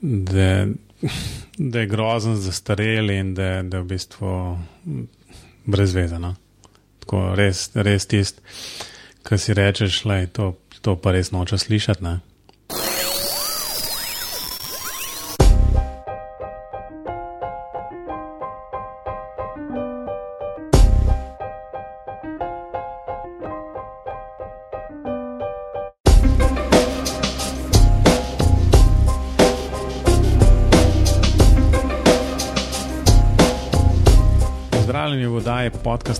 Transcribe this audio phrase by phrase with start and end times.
[0.00, 0.66] da,
[1.58, 4.58] da je grozen za stareli in da, da je v bistvu
[5.64, 6.34] brezvezano.
[7.00, 8.40] Tako res, res tist,
[9.26, 12.16] ki si rečeš, da to, to pa res noče slišati.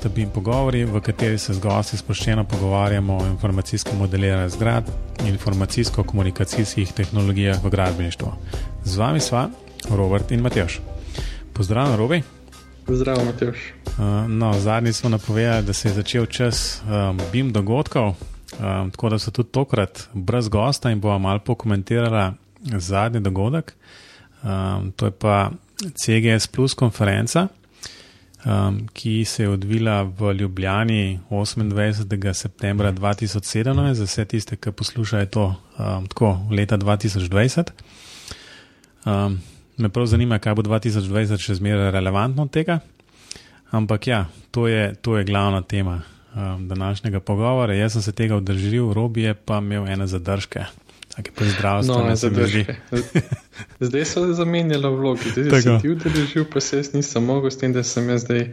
[0.00, 4.88] Podcasta BIM Pogovori, v kateri se z gosti sproščeno pogovarjamo o informacijskem modeliranju zgrad
[5.20, 8.32] in informacijsko-komunikacijskih tehnologijah v gradbeništvu.
[8.84, 9.50] Z vami sva
[9.90, 10.80] Robert in Matjoš.
[11.52, 12.22] Pozdravljen, Robi.
[12.88, 13.58] Zdravo, Matjoš.
[13.86, 19.08] Uh, no, zadnji smo napovedali, da se je začel čas um, BIM dogodkov, um, tako
[19.08, 22.32] da so tudi tokrat brez gosta in bomo malo pokomentirali
[22.78, 23.76] zadnji dogodek.
[24.42, 25.50] Um, to je pa
[25.92, 27.48] CGS Plus konferenca
[28.44, 32.32] um, ki se je odvila v Ljubljani 28.
[32.32, 35.46] septembra 2017, za vse tiste, ki poslušajo to
[35.78, 37.70] um, tako leta 2020.
[39.04, 39.40] Um,
[39.76, 42.80] me prav zanima, kaj bo 2020 še zmeraj relevantno od tega.
[43.70, 46.00] Ampak ja, to je, to je glavna tema
[46.34, 47.74] um, današnjega pogovora.
[47.74, 50.64] Jaz sem se tega udržal, Robi je pa imel ene zadržke.
[51.22, 52.76] Tako je zdravstvo, no, zadržke.
[53.80, 57.72] Zdaj so zamenjali vlogi, zdaj si ti udeležil, pa se jaz nisem mogel, s tem,
[57.72, 58.52] da sem jaz zdaj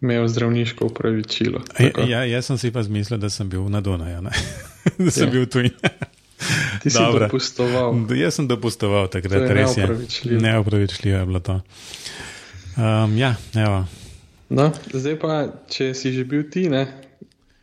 [0.00, 1.62] imel zdravniško upravičilo.
[1.78, 4.22] Ja, ja, jaz sem si pa zmislil, da sem bil na Donaju,
[4.98, 5.32] da sem ja.
[5.32, 5.62] bil tu.
[6.82, 7.26] Ti si Dobre.
[7.26, 8.06] dopustoval.
[8.14, 9.88] Jaz sem dopustoval takrat, res je.
[10.38, 11.60] Neopravičljivo je bilo to.
[12.78, 13.86] Um, ja, evo.
[14.48, 16.86] No, zdaj pa, če si že bil ti, ne,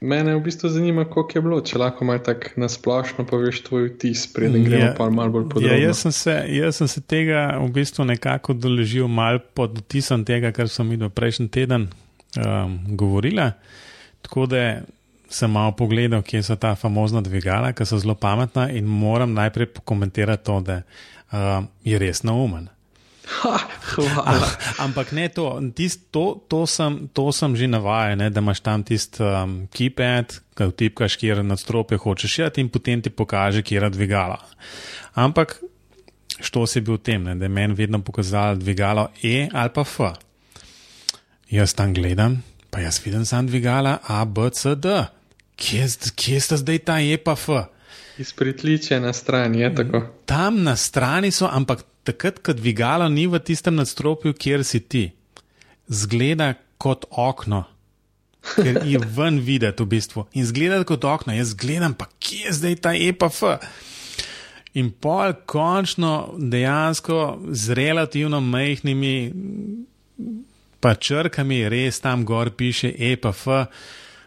[0.05, 4.27] Mene v bistvu zanima, koliko je bilo, če lahko malo tako nasplošno poveš tvoj vtis,
[4.33, 5.71] preden gremo ja, pa malo bolj podrobno.
[5.71, 10.25] Ja, jaz, sem se, jaz sem se tega v bistvu nekako doložil mal pod vtisom
[10.27, 13.49] tega, kar sem videl prejšnji teden um, govorila.
[14.25, 14.61] Tako da
[15.29, 19.73] sem malo pogledal, kje so ta famozna dvigala, ki so zelo pametna in moram najprej
[19.79, 20.81] pokomentirati to, da
[21.33, 22.69] um, je res naumen.
[23.25, 23.57] Ha,
[24.85, 29.23] ampak ne to, tist, to, to, sem, to sem že navajen, da imaš tam tisti
[29.25, 34.37] um, keypad, ki vtipkaš, kjer nadstropje hočeš jeti in potem ti pokaže, kje je dvigala.
[35.17, 35.57] Ampak
[36.39, 39.81] što si bil v tem, ne, da je meni vedno pokazalo dvigalo E ali pa
[39.81, 40.11] F.
[41.49, 45.05] Jaz tam gledam, pa jaz vidim sam dvigala A, B, C, D.
[45.55, 47.49] Kje, kje sta zdaj ta E pa F?
[48.17, 50.01] Izpritliče na strani, je tako.
[50.25, 55.05] Tam na strani so, ampak takrat, ko dvigalo ni v tistem nadstropju, kjer si ti,
[55.87, 57.65] zgleda kot okno,
[58.55, 60.27] ker je ven videti v bistvu.
[60.37, 63.43] In zgleda kot okno, jaz gledam, pa kje je zdaj ta EPF.
[64.75, 67.19] In pol končno dejansko
[67.55, 69.15] z relativno majhnimi
[70.83, 73.47] pa črkami, res tam gor piše EPF.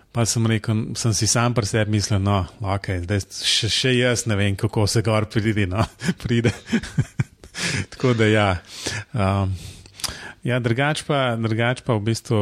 [0.08, 4.24] Pa sem rekel, sem si sam pri sebi mislil, no, ok, zdaj še, še jaz
[4.26, 5.68] ne vem, kako se gor pride.
[5.70, 5.84] No,
[6.22, 6.54] pride.
[7.90, 8.56] Tako da, ja.
[9.12, 9.54] Um,
[10.42, 12.38] ja drugač pa, drugač pa v bistvu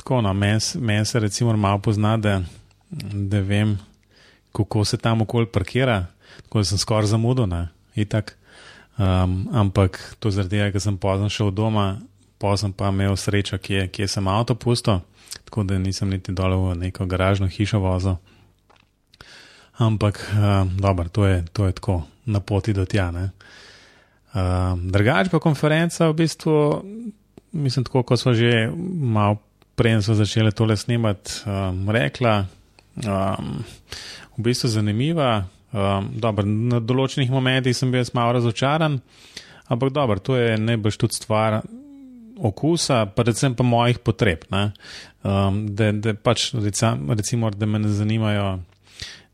[0.00, 2.40] tako, no, meni men se recimo malo pozna, da,
[3.12, 3.78] da vem,
[4.52, 6.06] kako se tam okoli parkira,
[6.42, 8.36] tako da sem skoraj zamudil, ne, itak.
[9.00, 12.00] Um, ampak to zaradi tega, ker sem pozno šel doma,
[12.38, 15.00] pozno pa imel srečo, kje, kje sem avto pusto,
[15.44, 18.18] tako da nisem niti dol v neko garažno hišo vozil.
[19.80, 23.08] Ampak, um, dobro, to, to je tako, na poti do tja.
[23.08, 23.30] Uh,
[24.30, 26.56] Um, Drugač pa konferenca v bistvu,
[27.52, 29.40] mislim, tako kot smo že malo
[29.74, 32.46] prej začeli tole snemati, um, rekla,
[33.06, 33.64] um,
[34.36, 35.46] v bistvu zanimiva.
[35.70, 38.98] Um, dobro, na določenih momentih sem bil malo razočaran,
[39.70, 41.62] ampak dobro, to je najbrž tudi stvar
[42.40, 44.46] okusa, predvsem pa mojih potreb.
[44.50, 48.60] Um, da, da pač recimo, da me ne zanimajo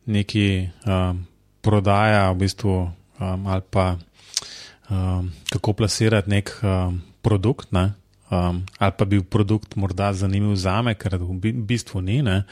[0.07, 1.25] neki um,
[1.61, 3.97] prodaja v bistvu um, ali pa
[4.91, 7.93] um, kako plasirati nek um, produkt, ne?
[8.31, 12.23] um, ali pa bi produkt morda zanimiv za me, ker v bistvu ni.
[12.23, 12.43] Ne?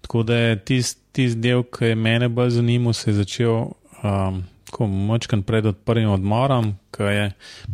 [0.00, 3.74] Tako da je tisti tist del, ki je mene bolj zanimal, se je začel.
[4.04, 7.30] Um, Ko močkam pred prvim odmorom, ko je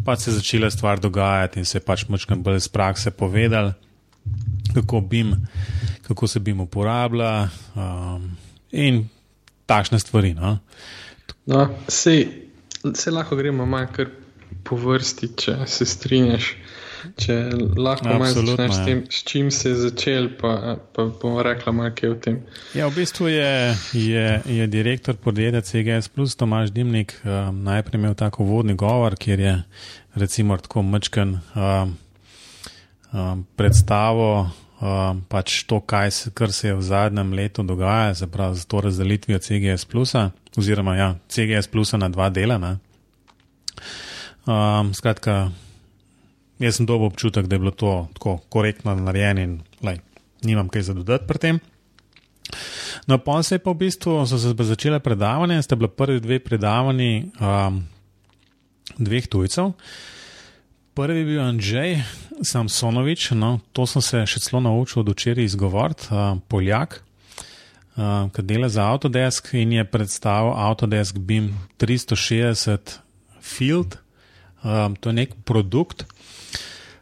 [0.07, 3.73] pač se začela stvar dogajati in se je pač močkam bolj iz prakse povedal,
[4.77, 5.33] kako, bim,
[6.07, 8.29] kako se bim uporablja um,
[8.71, 9.03] in
[9.67, 10.37] takšne stvari.
[10.39, 10.53] No,
[11.51, 12.29] no sej,
[12.93, 13.87] Se lahko gremo malo
[14.65, 16.55] po vrsti, če se strinjaš.
[17.21, 17.35] Če
[17.77, 18.85] lahko malo začneš s ja.
[18.87, 22.39] tem, s čim se je začel, pa, pa bomo rekla malo kaj o tem.
[22.77, 23.51] Ja, v bistvu je,
[23.93, 29.45] je, je direktor podjetja CGS Plus Tomaž Dimnik um, najprej imel tako vodni govor, kjer
[29.45, 29.55] je
[30.17, 31.97] recimo tako mečken um,
[33.13, 34.49] um, predstavo
[34.81, 38.81] um, pač to, se, kar se je v zadnjem letu dogajalo, se pravi z to
[38.81, 42.79] razdelitvijo CGS Plusa oziroma ja, CGS Plusa na dva dela.
[44.47, 45.51] Um, skratka,
[46.63, 49.99] Jaz sem dobil občutek, da je bilo to tako korektno narejeno in lej,
[50.47, 51.59] nimam kaj za dodati pri tem.
[53.11, 54.23] No, pa se je pa v bistvu
[54.63, 57.83] začele predavanje, ste bili prvi dve predavanji um,
[58.99, 59.73] dveh tujcev.
[60.95, 62.03] Prvi je bil Andrzej
[62.43, 67.01] Samsonovič, no, to sem se še celo naučil od včeraj izgovoriti, uh, Poljak,
[67.99, 71.51] uh, ki dela za Autodesk in je predstavil Autodesk BIM
[71.83, 72.95] 360
[73.43, 73.99] Field.
[74.63, 76.07] Um, to je nek produkt,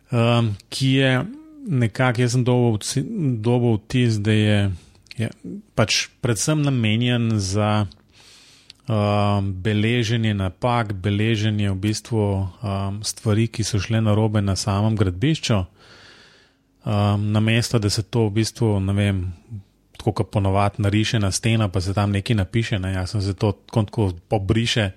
[0.08, 1.12] um, ki je
[1.68, 2.48] nekako, jaz sem
[3.44, 4.58] dobil vtis, da je,
[5.20, 5.28] je
[5.76, 7.84] pač predvsem namenjen za
[8.88, 12.22] um, beleženje napak, beleženje v bistvu
[12.62, 15.62] um, stvari, ki so šle na robe na samem gradbišču.
[16.82, 19.18] Um, na mesto, da se to v bistvu, ne vem,
[19.98, 23.34] tako kot ponovadi nariše na steno, pa se tam nekaj napiše, ne, jaz sem se
[23.34, 24.90] to tako pobriše,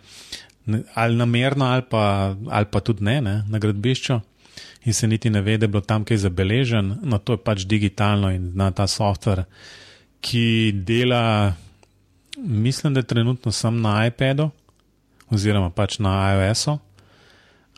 [0.93, 4.19] ali namerno, ali pa, ali pa tudi ne, ne na gradbišču
[4.85, 7.65] in se niti ne ve, da je bilo tam kaj zabeležen, no to je pač
[7.65, 9.43] digitalno in na ta softver,
[10.21, 11.53] ki dela,
[12.37, 14.49] mislim, da je trenutno sem na iPadu
[15.29, 16.77] oziroma pač na iOS-u,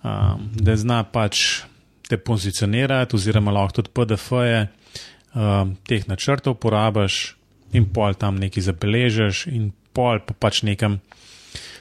[0.04, 1.62] um, da zna pač
[2.10, 7.36] te pozicionirati oziroma lahko tudi PDF-je um, teh načrtov uporabiš
[7.76, 11.00] in pol tam nekaj zabeležiš in pol pa pač nekam.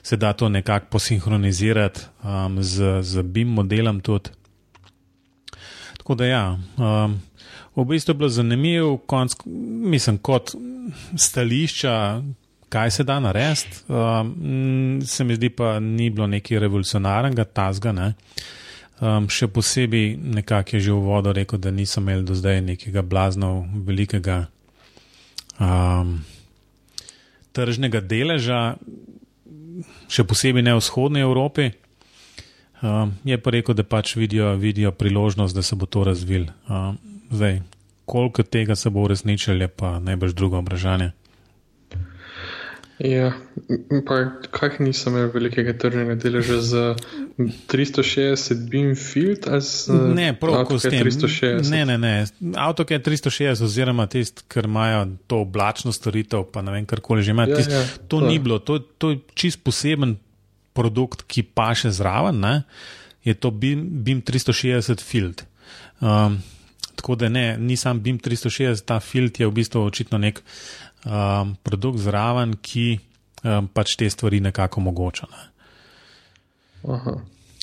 [0.06, 4.30] Se da to nekako posinhronizirati um, z, z BIM modelom tudi.
[5.98, 6.44] Tako da, ja,
[6.78, 7.16] um,
[7.76, 9.34] v bistvu je bilo zanimivo, konc,
[9.90, 10.54] mislim, kot
[11.18, 12.22] stališča,
[12.68, 13.82] kaj se da narediti.
[13.88, 17.92] Um, se mi zdi, pa ni bilo nekaj revolucionarnega, tazga.
[17.92, 18.12] Ne.
[19.00, 23.02] Um, še posebej nekako je že v vodo rekel, da nisem imel do zdaj nekega
[23.02, 24.46] blazno velikega
[25.60, 26.20] um,
[27.52, 28.76] tržnega deleža,
[30.08, 31.70] še posebej ne v vzhodni Evropi.
[32.80, 36.48] Uh, je pa rekel, da pač vidijo, vidijo priložnost, da se bo to razvil.
[36.68, 36.96] Uh,
[37.32, 37.62] zdaj,
[38.04, 41.12] koliko tega se bo uresničilo, je pa najbrž drugo vprašanje.
[42.98, 43.32] Ja,
[44.08, 44.16] pa
[44.56, 46.84] kaj nisem imel velikega tržnega deleža za
[47.36, 49.44] 360 beam field?
[50.16, 51.68] Ne, prav kot ste 360.
[51.74, 52.14] Ne, ne, ne.
[52.88, 57.58] Je 360 oziroma tisti, ker imajo to oblačno storitev, pa ne vem, karkoli že imajo.
[57.60, 60.16] Ja, ja, to, to ni bilo, to, to je čist poseben
[60.76, 62.54] produkt, ki pa še zraven, ne,
[63.28, 65.44] je to BIM, BIM 360 Field.
[66.00, 66.40] Um,
[66.96, 70.40] tako da ne, ni sam BIM 360, ta Field je v bistvu očitno nek
[71.06, 72.98] um, produkt zraven, ki
[73.44, 75.30] um, pač te stvari nekako omogoča.
[75.30, 75.44] Ne.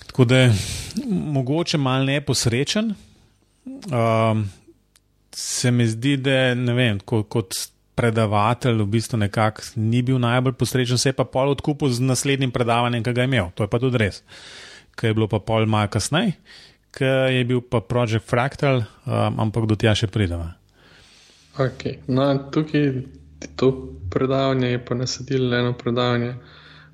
[0.08, 0.54] Tako da je
[1.10, 2.94] mogoče mal neposrečen.
[3.66, 4.50] Um,
[5.36, 7.54] se mi zdi, da ne vem, kot, kot
[7.96, 12.52] predavatelj v bistvu nekako ni bil najbolj posrečen, se je pa pol odkupil z naslednjim
[12.52, 13.50] predavanjem, ki ga je imel.
[13.56, 14.24] To je pa tudi res.
[14.96, 16.36] Kaj je bilo pa pol malo kasneje,
[16.94, 20.52] kaj je bil pa Project Fractal, um, ampak do tja še pridemo.
[21.58, 22.00] Okay.
[22.10, 23.04] No, tukaj
[23.56, 23.72] to
[24.10, 26.36] predavanje je pa nasadilo eno predavanje.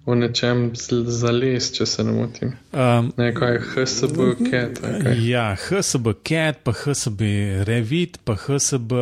[0.06, 0.72] O nečem
[1.06, 2.54] za les, če se ne motim.
[2.74, 4.80] Um, Nekaj HSB CAT.
[5.22, 7.22] Ja, HSB CAT, pa HSB
[7.68, 8.96] Revit, pa HSB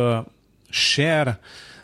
[0.70, 1.38] Share.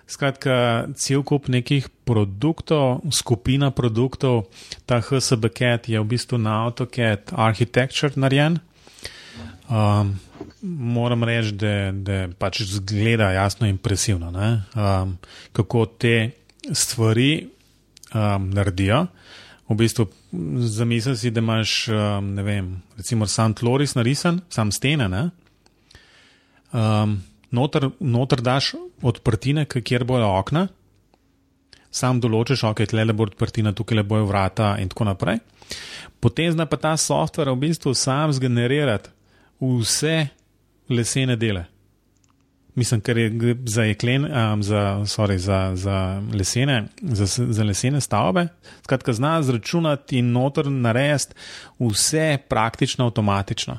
[0.06, 4.44] Skratka, cel kup nekih produktov, skupina produktov,
[4.84, 8.60] ta HSBCAT je v bistvu na AutoCAD Architecture narejen.
[9.72, 10.20] Um,
[10.64, 15.16] moram reči, da, da pač zgleda jasno impresivno, um,
[15.52, 16.30] kako te
[16.72, 17.46] stvari
[18.14, 19.06] um, naredijo.
[19.68, 20.06] V bistvu
[20.60, 25.08] zamisli si, da imaš, um, ne vem, recimo sam tloris narisan, sam stene.
[26.72, 27.18] Um,
[27.50, 30.66] noter, noter daš odprtine, kjer bojo okna,
[31.94, 35.38] sam določiš, ok, tle le bo odprtina, tukaj le bojo vrata in tako naprej.
[36.20, 39.12] Potem zna pa ta softver v bistvu sam zgenerirati
[39.60, 40.26] vse
[40.88, 41.64] lesene dele.
[42.74, 48.48] Mislim, ker je za, jeklen, um, za, sorry, za, za, lesene, za, za lesene stavbe.
[48.82, 51.34] Skratka, zna zračunati in noter narediti
[51.78, 53.78] vse praktično avtomatično.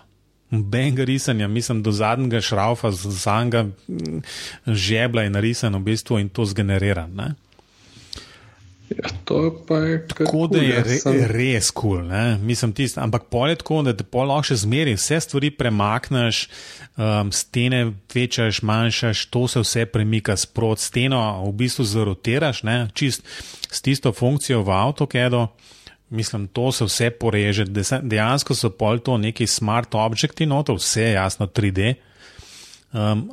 [0.49, 4.21] Benga risanja, mislim, do zadnjega šraufa, z zadnjega mm,
[4.67, 7.35] žebla je narisan v bistvu in to zgeneriran.
[8.89, 11.15] Ja, to pa je tako, da je re, sem...
[11.31, 11.97] res kul.
[12.05, 16.45] Cool, Mislim, tist, ampak polje tako, da te lahko še zmeri, vse stvari premakneš,
[16.93, 17.81] um, stene
[18.13, 22.77] večaš, manjšaš, to se vse premika sprot, steno v bistvu zarotiraš, ne?
[22.93, 23.25] čist
[23.71, 25.47] s tisto funkcijo v AutoCAD-u.
[26.13, 31.01] Mislim, to se vse poreže, dejansko so pol to neki smart objekti, no to vse
[31.01, 31.95] je jasno 3D.
[32.93, 33.25] Um,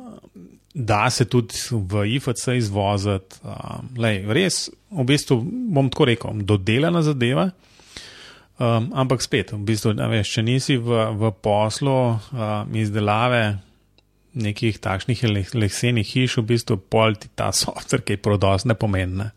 [0.73, 3.41] da se tudi v IFC izvoziti.
[3.45, 5.37] Um, lej, res, v bistvu
[5.73, 7.51] bom tako rekel, dodelana zadeva.
[8.57, 13.59] Um, ampak spet, v bistvu, veš, če nisi v, v poslu um, izdelave
[14.33, 19.29] nekih takšnih lesenih hiš, v bistvu pol ti ta softver, ki je prodos ne pomeni.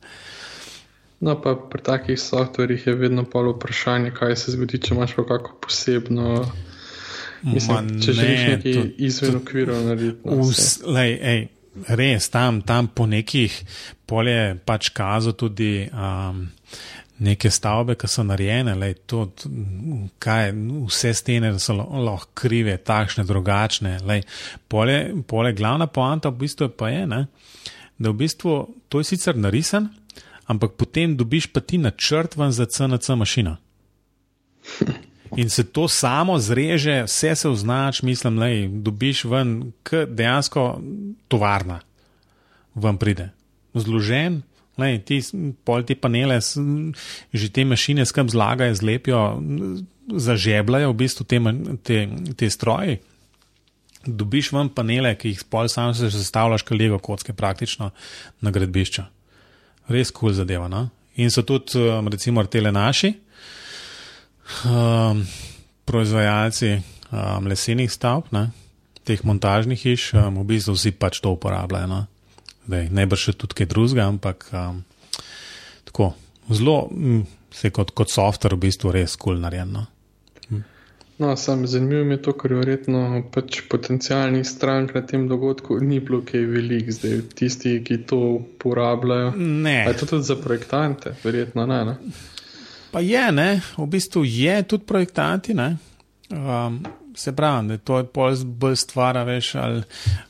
[1.20, 5.24] No, pa pri takih softverjih je vedno pol vprašanje, kaj se zgodi, če imaš pa
[5.28, 6.44] kako posebno
[7.46, 10.18] Mislim, če ne, želiš nekaj izven okvirov narediti.
[10.24, 11.42] No, lej, ej,
[11.98, 13.54] res, tam, tam po nekih
[14.06, 16.46] polje pač kazo tudi um,
[17.22, 19.28] neke stavbe, ki so narejene, lej, to,
[20.22, 20.50] kaj,
[20.88, 23.96] vse stene so lahko krive, takšne, drugačne.
[24.08, 24.26] Lej,
[24.68, 24.98] polje,
[25.28, 27.22] polje, glavna poanta v bistvu pa je, ne,
[27.96, 28.58] da v bistvu
[28.92, 29.88] to je sicer narisen,
[30.50, 33.56] ampak potem dobiš pa ti načrt ven za CNC mašino.
[35.36, 40.80] In se to samo zreže, vse se označ, mislim, da dobiš ven, k dejansko
[41.28, 41.80] tovarna,
[42.74, 43.28] ven pride.
[43.74, 44.40] Zložen,
[44.80, 45.20] lej, ti
[45.64, 46.38] pol ti panele,
[47.32, 49.20] že te mašine skrb zlagajo, zlepijo,
[50.08, 51.42] zažebljajo v bistvu te,
[51.84, 51.98] te,
[52.36, 52.96] te stroje.
[54.06, 57.90] Dobiš ven panele, ki jih pol sam se sestavljaš, kot lego kocke, praktično
[58.40, 59.04] na gradbišču.
[59.92, 60.72] Res kul cool zadeva.
[60.72, 60.86] No?
[61.20, 61.76] In so tudi,
[62.08, 63.12] recimo, tele naši
[64.64, 65.22] um,
[65.84, 68.50] proizvajalci um, lesenih stavb, ne,
[69.06, 71.90] teh montažnih hiš, um, v bistvu vsi pač to uporabljajo.
[71.90, 72.04] No.
[72.66, 74.82] Najbrž še tudi kaj drugega, ampak um,
[75.86, 76.14] tako
[76.50, 76.78] zelo,
[77.54, 79.86] se kot, kot softver, v bistvu res kul cool narejeno.
[81.18, 86.20] No, sam zanimivo je to, ker verjetno pač potencijalnih strank na tem dogodku ni bilo
[86.20, 89.30] kaj velik, zdaj tisti, ki to uporabljajo.
[89.38, 89.78] Ne.
[89.88, 91.78] Je to tudi za projektante, verjetno ne.
[91.88, 91.96] ne?
[92.96, 93.60] Pa je, ne?
[93.76, 95.52] v bistvu je tudi projektanti.
[95.52, 96.80] Um,
[97.12, 99.82] se pravi, da to je to bolj stvar, veš, ali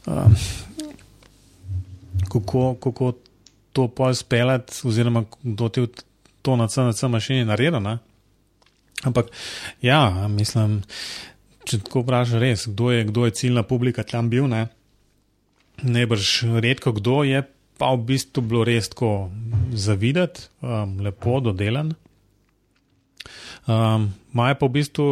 [0.07, 0.35] um,
[2.27, 3.13] kako, kako
[3.73, 5.87] to pol speljati, oziroma kdo ti
[6.43, 7.79] to na CNC mašini naredi.
[9.03, 9.27] Ampak
[9.83, 10.83] ja, mislim,
[11.65, 14.67] če tako vprašaš, res, kdo je, kdo je ciljna publika tam bil, ne?
[15.83, 17.45] Najbrž redko kdo je,
[17.79, 19.31] pa v bistvu bilo res tako
[19.71, 21.95] zavideti, um, lepo dodelan.
[23.67, 25.07] Um, Maja pa v bistvu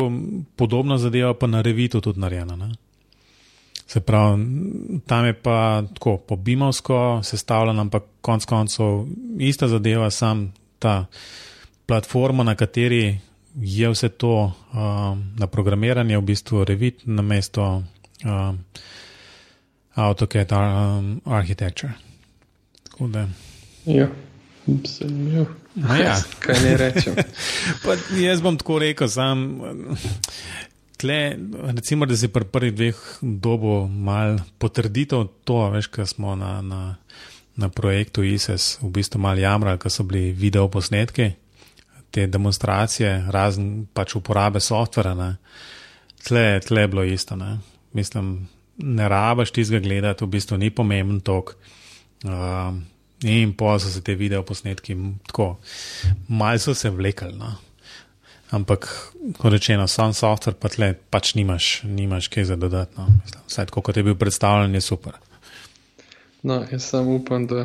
[0.56, 2.56] podobna zadeva, pa na revitu tudi narejena.
[2.56, 2.68] Ne?
[3.86, 4.44] Se pravi,
[5.06, 9.06] tam je pa tako pobimovsko sestavljeno, ampak konec koncev
[9.38, 11.06] ista zadeva, sam ta
[11.86, 13.18] platforma, na kateri
[13.56, 17.82] je vse to um, na programiranje, v bistvu revit na mesto
[18.24, 18.58] um,
[19.94, 21.92] AutoCAD um, Architecture.
[22.90, 23.28] Tako da.
[23.86, 24.08] Ja.
[24.66, 25.46] Zanimivo.
[25.76, 26.16] Ja.
[26.42, 27.14] Kaj ne rečem?
[28.16, 29.44] jaz bom tako rekel, sam,
[30.96, 31.36] tle,
[31.76, 36.96] recimo, da si pri prvih dveh dobo mal potrditev to, veš, kar smo na, na,
[37.56, 41.32] na projektu ISIS v bistvu mal jamrali, ker so bili video posnetki,
[42.14, 45.14] te demonstracije, razen pač uporabe softvera.
[45.18, 45.30] Ne.
[46.24, 47.36] Tle, tle je bilo isto.
[47.36, 47.58] Ne.
[47.92, 48.46] Mislim,
[48.78, 51.56] ne rabaš tizga gledati, v bistvu ni pomemben tok.
[52.24, 52.78] Uh,
[53.24, 55.56] In pa so se te video posnetki tako,
[56.28, 57.32] malo so se vlekli.
[57.32, 57.54] No.
[58.50, 58.88] Ampak,
[59.38, 63.06] kot rečeno, sam softver pa tle pač nimaš, nimaš kaj za dodatno.
[63.48, 65.16] Vsaj tako, kot je bil predstavljen, je super.
[66.42, 67.64] No, jaz samo upam, da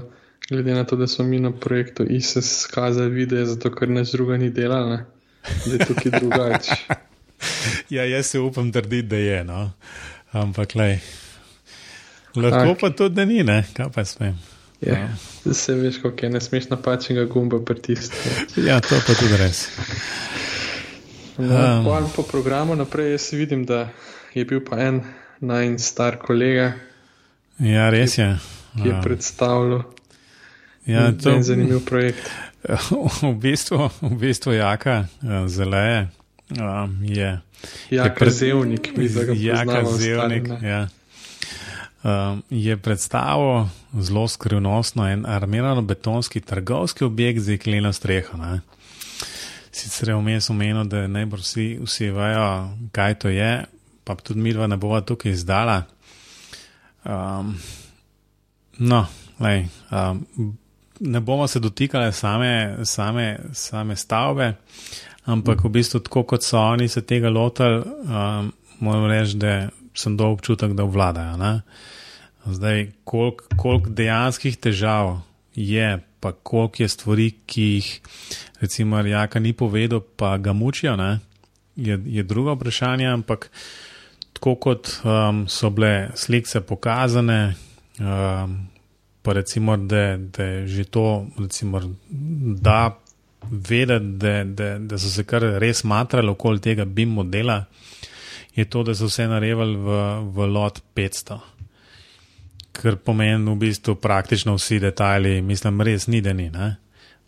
[0.49, 4.37] glede na to, da smo mi na projektu ISIS skazali video, zato ker nas druga
[4.37, 5.03] ni delala,
[5.65, 6.75] da je tukaj drugače.
[7.95, 9.43] ja, jaz se upam trditi, da je.
[9.43, 9.71] No.
[10.31, 10.99] Ampak, lej,
[12.35, 12.79] lahko okay.
[12.79, 13.65] pa tudi, da ni, ne?
[13.73, 14.39] kaj pa smem.
[14.81, 15.53] Ja, ja.
[15.53, 18.61] Se veš, kako je ne smeš napačnega gumba pritisniti.
[18.67, 19.67] Ja, to pa tudi res.
[21.37, 22.11] No, um.
[22.15, 23.89] Po programu naprej jaz vidim, da
[24.33, 25.01] je bil pa en
[25.39, 26.73] najn star kolega.
[27.59, 28.37] Ja, res je.
[28.81, 29.83] Ki je predstavljal.
[30.85, 32.31] Ja, to je zanimiv projekt.
[33.21, 36.07] V bistvu, v bistvu jaka, eh, zeleje.
[36.59, 37.39] Um, je,
[37.89, 39.71] jaka je zevnik, mi zdaj ga imamo.
[39.71, 40.87] Jaka zevnik, ja
[42.49, 43.67] je predstavil
[43.99, 48.37] zelo skrivnostno en armirano-betonski trgovski objekt z jekleno streho.
[48.37, 48.59] Ne.
[49.71, 53.65] Sicer je vmes omenil, da najbolj vsi, vsi vejo, kaj to je,
[54.03, 55.83] pa tudi mi dva ne bova tukaj izdala.
[57.05, 57.57] Um,
[58.77, 59.05] no,
[59.39, 60.23] lej, um,
[60.99, 64.53] ne bomo se dotikali same, same, same stavbe,
[65.25, 70.17] ampak v bistvu, tako kot so oni se tega lotili, um, moram reči, da sem
[70.17, 71.37] dobil občutek, da vladajo.
[71.37, 71.53] Ne?
[72.45, 75.19] Zdaj, koliko kolik dejanskih težav
[75.55, 78.01] je, pa koliko je stvari, ki jih,
[78.61, 80.95] recimo, Jaka ni povedal, pa ga mučijo,
[81.75, 83.51] je, je drugo vprašanje, ampak
[84.33, 87.55] tako kot um, so bile slike pokazane,
[87.99, 88.67] um,
[89.21, 91.81] pa recimo, da, da je že to, recimo,
[92.61, 92.97] da
[93.51, 97.63] vedeti, da, da, da so se kar res matrali okoli tega BIM modela,
[98.59, 100.01] je to, da so vse narevali v,
[100.35, 101.39] v lot 500.
[102.75, 106.75] Ker pomeni v bistvu praktično vsi detajli, mislim, res ni da ni, ne?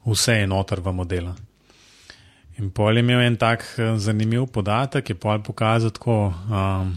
[0.05, 1.33] vse je noter v modelu.
[2.59, 6.93] In pol je imel en tak eh, zanimiv podatek, je pol pokazal, kako um,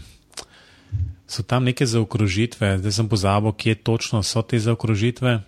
[1.27, 5.39] so tam neke zaokrožitve, zdaj sem pozabil, kje točno so te zaokrožitve.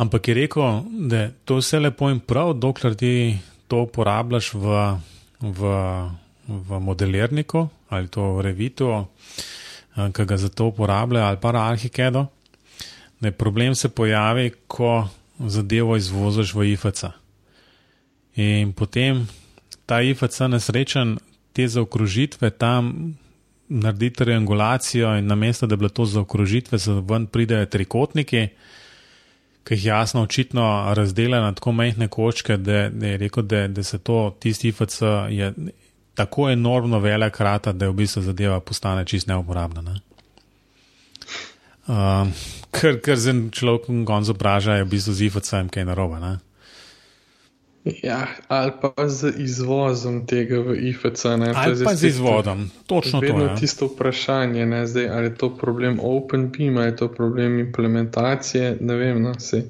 [0.00, 4.78] Ampak je rekel, da je to vse lepo in prav, dokler ti to uporabljaš v,
[5.40, 5.72] v,
[6.52, 12.26] v modelirniku ali to v revitu, eh, ki ga za to uporablja, ali pa arhikedo.
[13.38, 17.04] Problem se pojavi, ko zadevo izvoziš v IFC.
[18.36, 19.28] In potem
[19.86, 21.18] ta IFC nesrečen,
[21.52, 23.14] te zaokrožitve tam
[23.68, 28.48] naredi triangulacijo in na mesto, da bi bilo to zaokrožitve, se ven pridejo trikotniki
[29.64, 33.82] ki jih jasno, očitno razdela na tako majhne kočke, da, da je rekel, da, da
[33.82, 35.52] se to, tisti IFC je
[36.14, 39.82] tako enormno velik krata, da je v bistvu zadeva postane čist neuporabna.
[39.82, 40.00] Ne?
[41.86, 42.28] Uh,
[42.70, 46.20] ker ker se človek konco vpraša, je v bistvu z IFC-em kaj narobe.
[46.20, 46.38] Ne?
[47.82, 51.24] Ja, ali pa z izvozom tega v IFC.
[51.34, 51.50] Ne?
[51.50, 53.26] Ali pa z izvodom, točno to.
[53.26, 53.56] Vedno ja.
[53.58, 54.86] tisto vprašanje, ne?
[54.86, 58.76] Zdaj, ali je to problem OpenBeam, ali je to problem implementacije.
[58.80, 59.34] Ne vem, no?
[59.34, 59.64] se,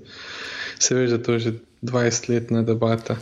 [0.79, 3.17] se veš, da to je že 20-letna debata.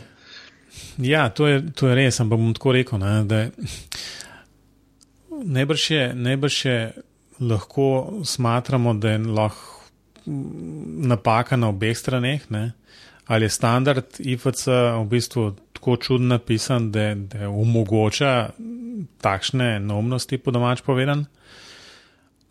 [1.01, 3.13] Ja, to je, to je res, ampak bom tako rekel, ne?
[3.25, 3.39] da
[5.31, 6.77] najbrž je, najbrž je
[7.41, 7.87] lahko
[8.25, 9.79] smatramo, da je lahko
[11.09, 12.45] napaka na obeh straneh.
[12.53, 12.71] Ne?
[13.31, 18.49] ali je standard IFC v bistvu tako čudno napisan, da, da omogoča
[19.21, 21.25] takšne neumnosti, po domač povedan,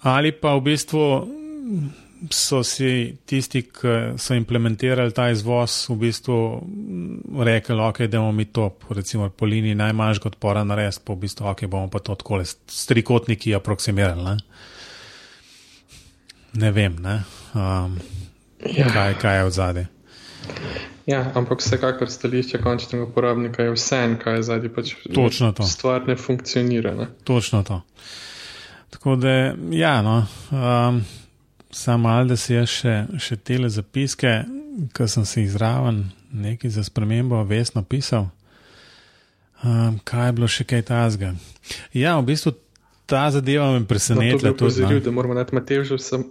[0.01, 1.03] ali pa v bistvu
[2.31, 6.37] so si tisti, ki so implementirali ta izvoz, v bistvu
[7.45, 11.47] rekli, ok, da bomo mi to, recimo po liniji najmanjšega odpora narediti, pa v bistvu,
[11.53, 14.25] ok, bomo pa to tako s trikotniki aproksimirali.
[14.25, 14.37] Ne,
[16.53, 17.23] ne vem, ne?
[17.55, 17.97] Um,
[18.67, 18.91] ja.
[18.93, 19.87] kaj, kaj je v zadnje.
[21.07, 24.93] Ja, ampak vsekakor stališče končnega uporabnika je vse, kaj je zadnji pač.
[25.15, 25.67] Točno to.
[25.67, 26.95] Stvar ne funkcionira.
[26.95, 27.09] Ne?
[27.25, 27.81] Točno to.
[28.91, 31.01] Tako da, ja, no, um,
[31.71, 34.33] samo malo, da si jaz še, še tele zapiske,
[34.97, 38.29] ki sem si jih zraven, nekaj za spremembo, vesno pisal.
[39.61, 41.35] Um, kaj je bilo še kaj tazga?
[41.93, 42.55] Ja, v bistvu
[43.11, 44.51] ta zadeva me preseneča.
[44.51, 46.25] No, to je zelo, da moramo najti Matežu, sem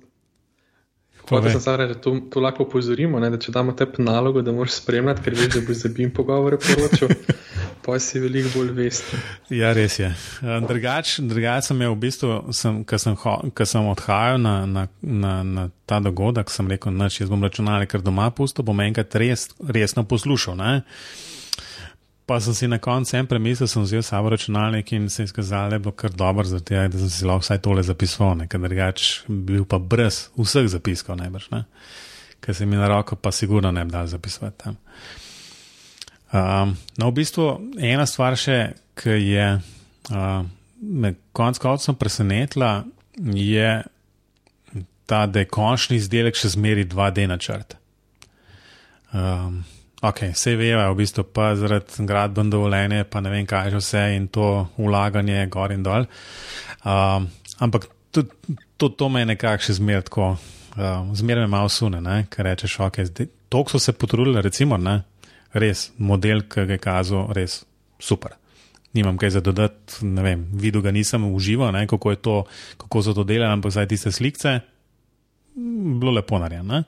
[1.29, 5.21] Hvala, da se tu, tu lahko upozorimo, da če damo te nalogo, da moraš spremljati,
[5.21, 7.11] ker veš, da boš za BIM pogovore poročal,
[7.85, 9.17] pa si veliko bolj vesti.
[9.55, 10.09] Ja, res je.
[10.41, 12.29] Drugače drugač sem je v bistvu,
[12.85, 13.17] ko sem,
[13.65, 18.03] sem odhajal na, na, na, na ta dogodek, sem rekel, da jaz bom računalnik kar
[18.05, 20.57] doma pusto, bom enkrat res, resno poslušal.
[20.59, 20.73] Ne?
[22.29, 25.79] Pa sem si na koncu en premislil, sem vzel samo računalnik in se izkazal, da
[25.79, 29.55] je bilo kar dobro, zato da sem si lahko vsaj tole zapisal, ker drugač bi
[29.55, 31.63] bil pa brez vseh zapiskov najbrž, ne?
[32.39, 34.77] ker se mi na roko pa sigurno ne bi dal zapisovati tam.
[36.29, 37.47] Um, no, v bistvu
[37.81, 38.59] ena stvar še,
[38.99, 40.43] ki je uh,
[40.81, 42.83] me konc koncev presenetila,
[43.33, 43.71] je
[45.09, 47.75] ta, da je končni izdelek še zmeri 2D načrt.
[49.09, 49.63] Um,
[49.99, 54.03] Ok, vse vejo, v bistvu pa zaradi gradben dovoljenja, pa ne vem, kaj že vse
[54.15, 56.05] in to ulaganje gor in dol.
[56.87, 57.27] Um,
[57.59, 58.23] ampak to,
[58.77, 60.37] to, to me nekako še zmer tako,
[60.77, 61.99] um, zmer me malo sune,
[62.31, 63.01] ker rečeš, ok,
[63.51, 65.01] toliko so se potrudili, recimo, ne,
[65.53, 67.63] res model, ki ga je kazal, res
[67.99, 68.35] super.
[68.93, 72.15] Nimam kaj za dodati, ne vem, videl ga nisem užival, kako,
[72.77, 74.59] kako so to delali, ampak zdaj tiste slikce,
[75.55, 76.83] bilo lepo narejeno.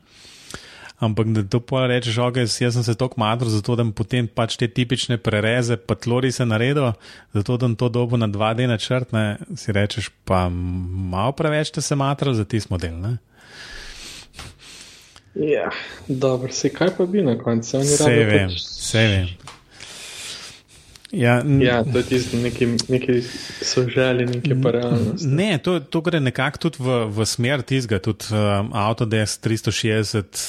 [1.01, 4.53] Ampak da to pa rečeš, ok, jaz sem se tako matro, zato da potem pač
[4.61, 6.91] te tipične prereze, pa tlori se naredijo,
[7.33, 11.97] zato da to dobo na 2D načrt, ne, si rečeš, pa malo preveč te se
[11.97, 13.01] matro za tisti model.
[13.01, 13.17] Ne?
[15.35, 15.69] Ja,
[16.07, 18.59] dobro, se kaj pa bi na koncu, vse vem, pač...
[18.59, 19.27] vse vem.
[21.11, 23.17] Ja, ja, to je tisto, neki, neki
[23.61, 25.25] so želje, neki pa realnost.
[25.27, 30.43] Ne, to, to gre nekako tudi v, v smer tizga, tudi um, Autodesk 360,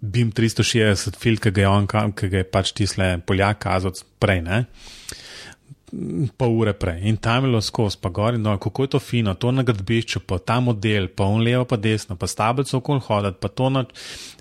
[0.00, 4.40] BIM 360, film, ki ga je on, ki ga je pač tisle Poljak kazal prej,
[4.46, 4.64] ne.
[6.36, 9.34] Pol ure prej in tam je bilo skozi, pa gori, no, kako je to fino,
[9.34, 13.38] to na gradbišču, pa ta model, pa on levo, pa desno, pa stabilce okoli hoditi,
[13.40, 13.84] pa to na,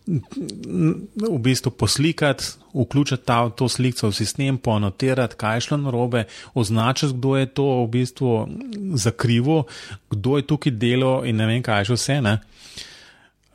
[0.08, 6.24] v bistvu poslikati, vključiti ta, to sliko v sistem, poanotirati, kaj je šlo na robe,
[6.54, 8.48] označiti, kdo je to v bistvu
[8.94, 9.63] zakrivo,
[10.10, 12.22] kdo je tukaj delo in ne vem, kaj je vse.
[12.22, 12.38] Ne?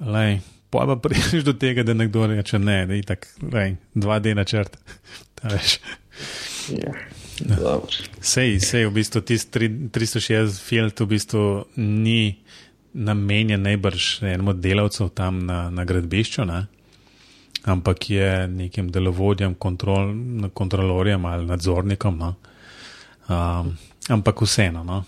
[0.00, 3.26] Lej, pa pa priješ do tega, da nekdo reče ne, da je tako,
[3.94, 4.78] dva D načrt.
[7.48, 7.78] Ja.
[8.20, 11.44] Sej, sej, v bistvu tisti 360 film v bistvu
[11.76, 12.42] ni
[12.92, 16.66] namenjen najbrž enemu delavcu tam na, na gradbišču, ne?
[17.64, 20.14] ampak je nekim delovodjem, kontrol,
[20.52, 22.18] kontrolorjem ali nadzornikom.
[22.18, 22.34] No?
[23.28, 23.76] Um,
[24.08, 24.84] ampak vseeno.
[24.84, 25.04] No?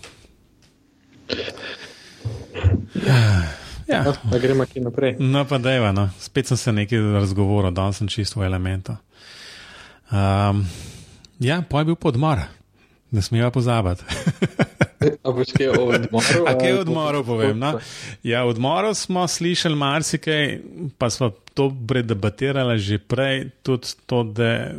[3.87, 4.03] Ja.
[4.03, 5.15] No, gremo ki naprej.
[5.19, 6.09] No, pa dejva, no.
[6.19, 8.95] spet sem se nekaj razgovoril, danes sem čisto v elementu.
[10.13, 10.63] Um,
[11.43, 12.39] Ja, pa je bil podmor,
[13.11, 14.03] ne smemo pozabiti.
[15.23, 16.45] A boš kaj odmoril?
[16.49, 17.59] A kaj odmoril, povem.
[17.59, 17.73] No?
[18.23, 20.61] Ja, odmoril smo slišali marsikaj,
[20.97, 24.71] pa smo to predebatirali že prej, tudi to, da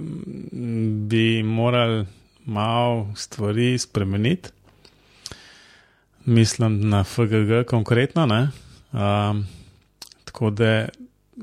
[1.10, 2.06] bi morali
[2.44, 4.48] malo stvari spremeniti.
[6.24, 9.46] Mislim na FGG konkretno, um,
[10.24, 10.88] tako da,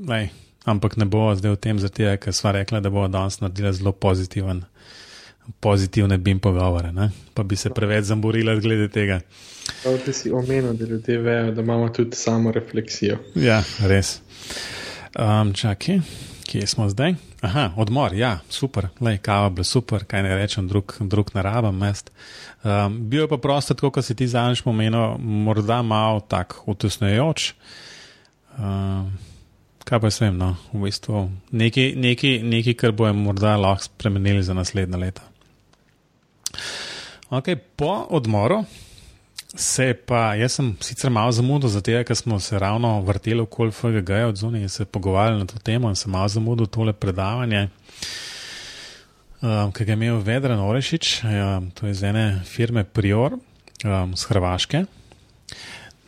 [0.08, 0.28] lej,
[0.64, 3.92] ampak ne bo zdaj v tem, zato ker sva rekla, da bo danes naredila zelo
[3.92, 4.64] pozitiven
[5.60, 7.10] pozitivne bim pogovore, ne?
[7.34, 9.20] pa bi se preveč zamborila glede tega.
[9.82, 13.18] Prav ti si omenil, da ljudje vejo, da imamo tudi samo refleksijo.
[13.34, 14.20] Ja, res.
[15.18, 16.00] Um, čakaj,
[16.46, 17.14] kje smo zdaj?
[17.40, 22.12] Aha, odmor, ja, super, le kava, bila super, kaj ne rečem, drug, drug narabam mest.
[22.64, 27.52] Um, bil je pa prosto, tako kot si ti zaniš pomenil, morda malo tak utesnejoč.
[28.58, 29.10] Um,
[29.84, 34.54] kaj pa sem, no, v bistvu nekaj, nekaj, nekaj kar bojo morda lahko spremenili za
[34.54, 35.31] naslednje leta.
[37.32, 38.64] Okay, po odmoru
[39.54, 44.10] se pa, jaz sem sicer malo zamudil, zato ker smo se ravno vrteli okoli FGG
[44.28, 47.68] od zunaj in se pogovarjali na to temo in sem malo zamudil tole predavanje,
[49.40, 53.32] um, ki ga je imel Vedran Orešič, um, to je iz ene firme Prior
[53.84, 54.84] um, z Hrvaške.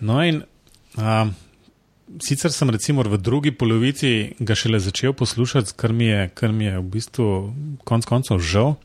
[0.01, 0.43] No in
[0.97, 1.35] um,
[2.21, 6.65] sicer sem recimo v drugi polovici ga šele začel poslušati, kar mi je, kar mi
[6.65, 7.29] je v bistvu
[7.85, 8.77] konc koncev žal.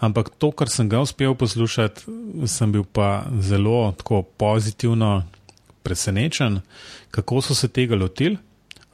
[0.00, 2.04] Ampak to, kar sem ga uspel poslušati,
[2.46, 5.22] sem bil pa zelo tako pozitivno
[5.82, 6.60] presenečen,
[7.10, 8.36] kako so se tega lotili.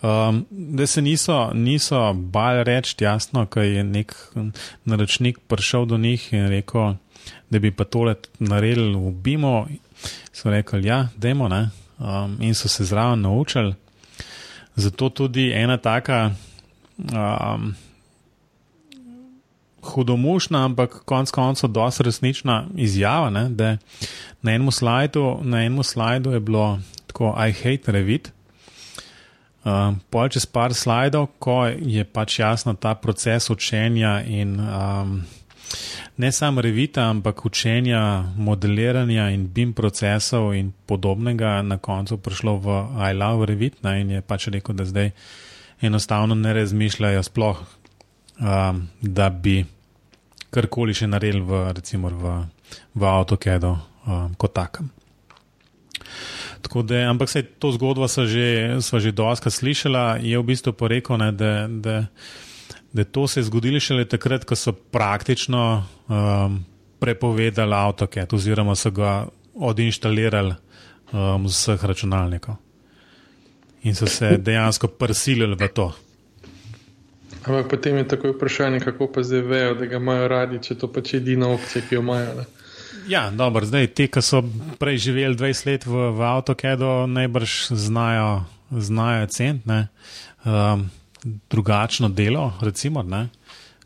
[0.03, 4.15] Um, da se niso, niso bali reči jasno, ker je nek
[4.85, 6.95] naročnik prišel do njih in rekel,
[7.51, 9.67] da bi pa tole naredili v Bimo.
[10.33, 11.69] So rekli, ja, demo, ne.
[11.99, 13.75] Um, in so se zraven naučili.
[14.75, 16.31] Zato tudi ena taka
[16.99, 17.75] um,
[19.83, 23.77] hudomušna, ampak konec koncev dosti resnična izjava, ne, da
[24.43, 28.33] na enem slajdu, na enem slajdu je bilo tako, I hate Revit.
[29.65, 35.21] Um, pol čez par slajdov, ko je pač jasno ta proces učenja in um,
[36.17, 42.67] ne samo revita, ampak učenja, modeliranja in BIM procesov in podobnega, na koncu prišlo v
[43.11, 45.11] I love Revit ne, in je pač rekel, da zdaj
[45.83, 47.63] enostavno ne razmišljajo sploh
[48.43, 49.63] um, da bi
[50.53, 52.35] karkoli še naredili v, recimo, v,
[52.95, 54.91] v AutoCAD-u um, kot takem.
[56.63, 61.19] Tako da, ampak se to zgodbo sva že, že doska slišala, je v bistvu porekel,
[61.19, 61.97] ne, da, da,
[62.93, 66.63] da to se je zgodilo šele takrat, ko so praktično um,
[67.03, 70.55] prepovedali AutoCAD oziroma so ga odinštalirali
[71.13, 72.61] um, z vseh računalnikov.
[73.83, 75.91] In so se dejansko prisilili v to.
[77.43, 80.89] Ampak potem je tako vprašanje, kako pa zdaj vejo, da ga imajo radi, če to
[80.93, 82.35] pač edina opcija, ki jo imajo.
[82.39, 82.45] Ne?
[83.11, 84.45] Ja, dobro, zdaj ti, ki so
[84.79, 90.87] prej živeli 20 let v, v AutoCAD-u, najbrž znajo, znajo cent, um,
[91.51, 93.29] drugačno delo, recimo, ne?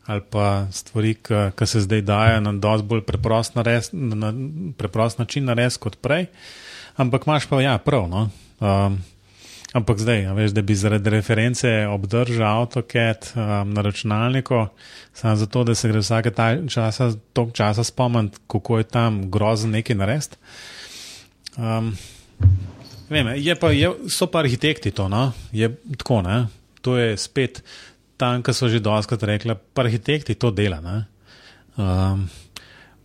[0.07, 1.17] ali pa stvari,
[1.55, 4.31] ki se zdaj dajo na dosti bolj preprost, nares, na,
[4.77, 6.29] preprost način narediti kot prej.
[6.95, 8.07] Ampak imaš pa ja, prav.
[8.09, 8.29] No?
[8.59, 9.01] Um,
[9.77, 14.65] Ampak zdaj, veš, da bi zaradi reference obdržal AutoCAD um, na računalniku,
[15.13, 16.31] samo zato, da se gre vsake
[16.69, 20.39] časa, toliko časa spomniti, kako je tam grozno nekaj narediti.
[21.57, 21.93] Um,
[23.09, 25.31] vem, je pa, je, so pa arhitekti to, no?
[25.51, 26.47] je tako, ne?
[26.81, 27.63] to je spet
[28.17, 30.81] tam, kar so že doskrat rekli, pa arhitekti to dela.
[31.77, 32.29] Um,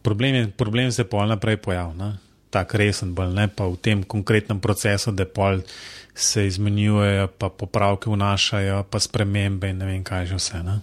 [0.02, 2.12] problem, je, problem se pol naprej pojavlja,
[2.50, 5.60] tako resen, bolj ne pa v tem konkretnem procesu, da pol
[6.14, 10.62] se izmenjujejo, pa popravke vnašajo, pa spremembe in ne vem kaj že vse.
[10.62, 10.80] Ne?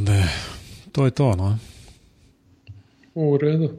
[0.00, 0.28] Da,
[0.92, 1.36] to je to.
[1.36, 1.58] No?
[3.14, 3.70] V redu.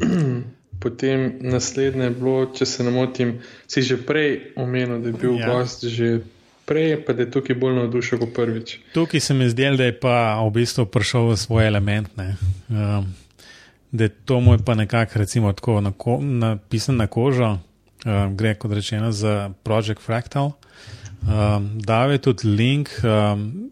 [0.80, 5.36] Potem naslednje je bilo, če se ne motim, si že prej omenil, da je bil
[5.36, 5.50] ja.
[5.52, 6.22] gost že
[6.64, 8.78] prej, pa da je tukaj bolj navdušen kot prvič.
[8.94, 12.08] Tukaj se mi zdi, da je pa v bistvu prišel v svoj element.
[12.16, 13.10] Um,
[13.92, 15.80] da je to moj pa nekako, recimo, tako
[16.20, 17.58] napisan na kožo,
[18.04, 20.52] um, gre kot rečeno za Project Fractal.
[21.22, 23.70] Um, Dal je tudi link, um,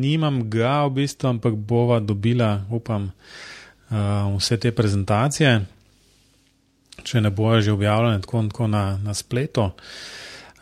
[0.00, 3.10] nimam ga v bistvu, ampak bova dobila, upam,
[3.90, 5.64] uh, vse te prezentacije
[7.02, 9.70] če ne bojo že objavljene tako, tako na, na spletu.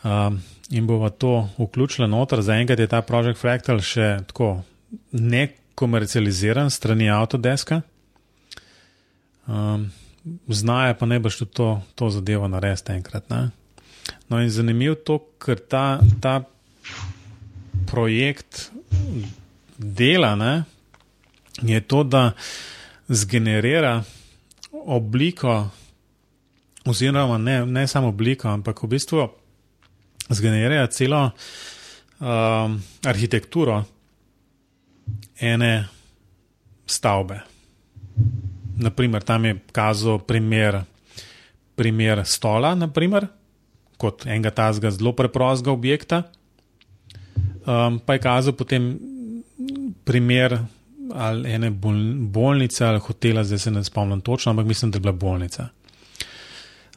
[0.03, 2.41] Um, in bomo to vključili noter.
[2.41, 4.63] Zaenkrat je ta projekt Fractal še tako
[5.11, 7.81] nekomercializiran strani Autodeska.
[9.47, 9.91] Um,
[10.47, 13.29] Znajo pa ne boš to, to zadevo narediti enkrat.
[13.29, 13.49] Ne?
[14.29, 16.43] No, in zanimivo je to, ker ta, ta
[17.91, 18.71] projekt
[19.77, 20.63] dela ne,
[21.61, 22.31] je to, da
[23.07, 24.03] zgenerira
[24.71, 25.69] obliko
[26.85, 29.27] oziroma ne, ne samo obliko, ampak v bistvu
[30.29, 31.31] zgenerira celo
[32.19, 33.83] um, arhitekturo
[35.39, 35.87] ene
[36.85, 37.52] stavbe.
[38.77, 40.81] Naprimer, tam je kazal primer,
[41.75, 43.27] primer stola, naprimer,
[43.97, 46.23] kot enega tazga zelo preprostega objekta.
[47.63, 48.95] Um, pa je kazal potem
[50.03, 50.57] primer
[51.13, 55.13] ali ene bolnice ali hotela, zdaj se ne spomnim točno, ampak mislim, da je bila
[55.13, 55.69] bolnica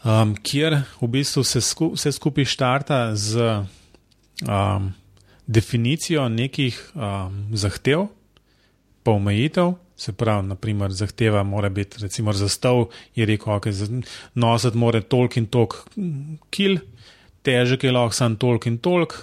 [0.07, 3.41] um, kjer v bistvu se sku, vse skupaj štarta z
[4.47, 4.93] um,
[5.47, 8.07] definicijo nekih um, zahtev,
[9.03, 9.75] pa omejitev.
[9.97, 13.67] Se pravi, naprimer, zahteva mora biti, recimo, za stol, je rekel, ok,
[14.35, 15.79] nositi mora tolk in tolk
[16.53, 16.77] kil,
[17.43, 19.17] težek je lahko samo tolk in tolk,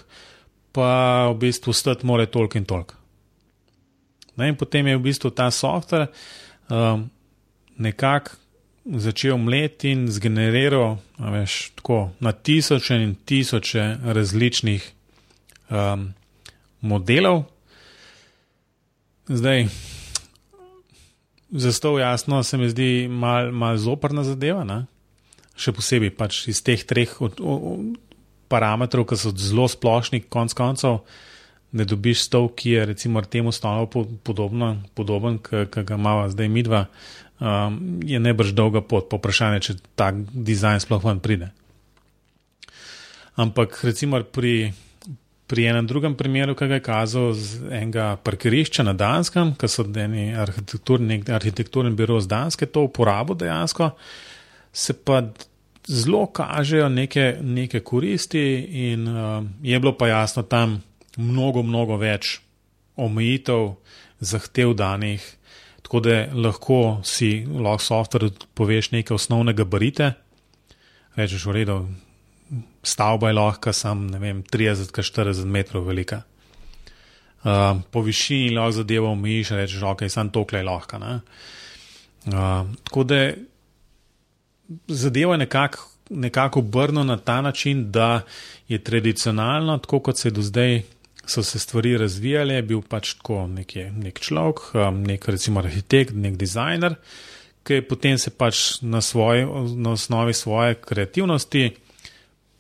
[0.74, 2.96] pa v bistvu stati mora tolk in tolk.
[4.36, 6.10] Ne, in potem je v bistvu ta software
[6.74, 7.06] um,
[7.78, 8.42] nekako
[8.84, 14.92] začel mleti in zgeneriral veš, tako, na tisoče in tisoče različnih
[15.70, 16.10] um,
[16.82, 17.44] modelov.
[19.28, 19.68] Zdaj,
[21.54, 24.86] zato jasno se mi zdi malo mal zoprna zadeva, ne?
[25.54, 27.94] še posebej pač iz teh treh od, od,
[28.50, 31.04] parametrov, ki so zelo splošni, konc koncev.
[31.74, 33.90] Ne dobiš stol, ki je recimo temu stolu
[34.22, 36.86] podobno, podoben, ki ga imamo zdaj midva,
[37.42, 41.50] um, je nebrž dolga pot, po vprašanje, če tak dizajn sploh ven pride.
[43.42, 44.70] Ampak recimo pri,
[45.54, 49.84] pri enem drugem primeru, ki ga je kazal z enega parkirišča na Danskem, ki so
[49.86, 53.92] eni arhitekturni, arhitekturni biro z Danske to uporabo dejansko,
[54.74, 55.20] se pa
[55.86, 58.42] zelo kažejo neke, neke koristi
[58.88, 60.80] in uh, je bilo pa jasno tam
[61.22, 62.40] mnogo, mnogo več
[62.98, 63.76] omejitev,
[64.26, 65.22] zahtev danih,
[65.86, 70.16] tako da lahko si lahko software poveš neke osnovne gabarite.
[71.14, 71.78] Rečeš, v redu,
[72.84, 76.22] stavba je lahko sam, ne vem, 30-40 metrov velika.
[77.44, 80.98] Uh, po višini lahko zadevo omejiš, rečeš, ok, sam tokle je lahko.
[80.98, 83.32] Uh, tako da
[84.88, 88.22] zadeva je nekako nekak obrnjena na ta način, da
[88.68, 90.82] je tradicionalno, tako kot se je do zdaj
[91.26, 96.12] so se stvari razvijale, je bil pač tako nekje, nek človek, um, nek recimo arhitekt,
[96.16, 96.96] nek dizajner,
[97.64, 101.70] ki je potem se pač na, svoj, na osnovi svoje kreativnosti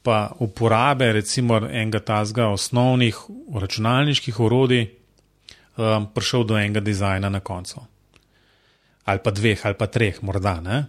[0.03, 3.17] pa uporabe recimo enega tazga osnovnih
[3.55, 4.87] računalniških orodij
[5.77, 7.81] um, prišel do enega dizajna na koncu.
[9.05, 10.59] Ali pa dveh, ali pa treh, morda.
[10.61, 10.85] Ne?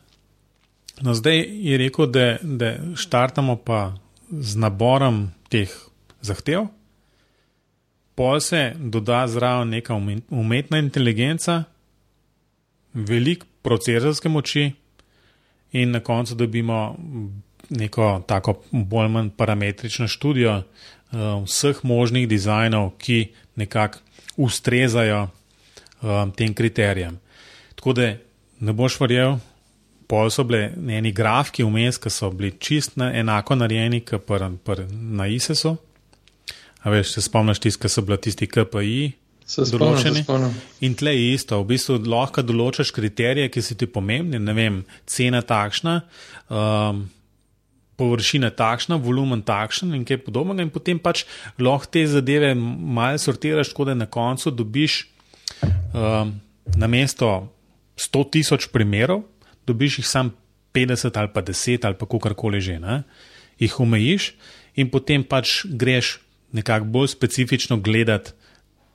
[1.02, 3.94] No, zdaj je rekel, da, da štartamo pa
[4.30, 5.70] z naborom teh
[6.22, 6.66] zahtev,
[8.14, 9.94] pol se doda zraven neka
[10.30, 11.64] umetna inteligenca,
[12.94, 14.70] veliko procesorske moči,
[15.74, 16.96] in na koncu dobimo
[17.70, 23.98] neko tako bolj manj parametrično študijo uh, vseh možnih dizajnov, ki nekako
[24.36, 25.28] ustrezajo
[26.02, 27.18] um, tem kriterijem.
[27.74, 28.14] Tako da
[28.60, 29.38] ne boš verjel.
[30.08, 34.28] Pol so bile neki grafiki vmes, ki so bili čist na, enako narejeni kot
[34.90, 35.76] na ISS-u,
[36.84, 39.04] A veš, se spomniš tisti, ki so bili tisti KPI?
[39.72, 40.22] Določeni.
[40.84, 44.78] In tle je isto, v bistvu lahko določaš kriterije, ki so ti pomembni, ne vem,
[45.08, 45.98] cena takšna,
[46.48, 47.04] um,
[47.96, 51.24] površina takšna, volumen takšen in kaj podobnega, in potem pač
[51.58, 55.04] lahko te zadeve malo sortiraš, tako da na koncu dobiš
[55.94, 56.34] um,
[56.76, 57.30] na mesto
[57.96, 59.22] 100 tisoč primerov,
[59.66, 60.32] dobiš jih sam
[60.74, 63.02] 50 ali pa 10 ali pa kakorkoli že, ne?
[63.58, 64.32] jih omejiš
[64.74, 66.18] in potem pač greš
[66.54, 68.34] nekako bolj specifično gledati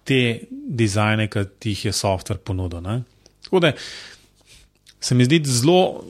[0.04, 2.84] te dizajne, ki ti jih je software ponudil.
[3.44, 3.72] Tako da
[5.00, 6.04] se mi zdi zelo,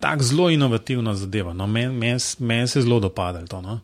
[0.00, 1.52] tako zelo inovativna zadeva.
[1.52, 1.66] No?
[1.66, 3.60] Meni men, men se zelo dopada to.
[3.60, 3.80] No?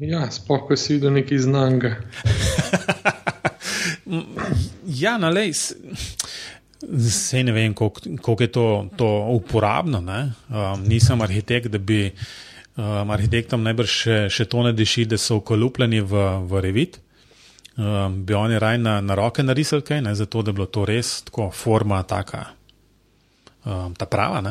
[0.00, 1.92] Ja, spoh, ko si videl nekaj znanga.
[5.02, 5.52] ja, na lej.
[7.10, 9.06] Sej ne vem, koliko je to, to
[9.38, 10.02] uporabno.
[10.02, 15.38] Um, nisem arhitekt, da bi um, arhitektom najbrž še, še to ne diši, da so
[15.38, 16.98] ukolupljeni v, v revit.
[17.78, 20.90] Um, bi oni raj na, na roke narisali kaj, ne, zato da bi bilo to
[20.90, 22.57] res tako forma, taka,
[23.64, 24.42] um, ta prava.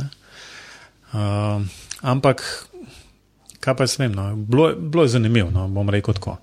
[1.14, 1.70] Um,
[2.02, 2.44] ampak,
[3.60, 6.38] kaj pa jaz vem, no, bilo, bilo je zanimivo, no, bom rekel tako.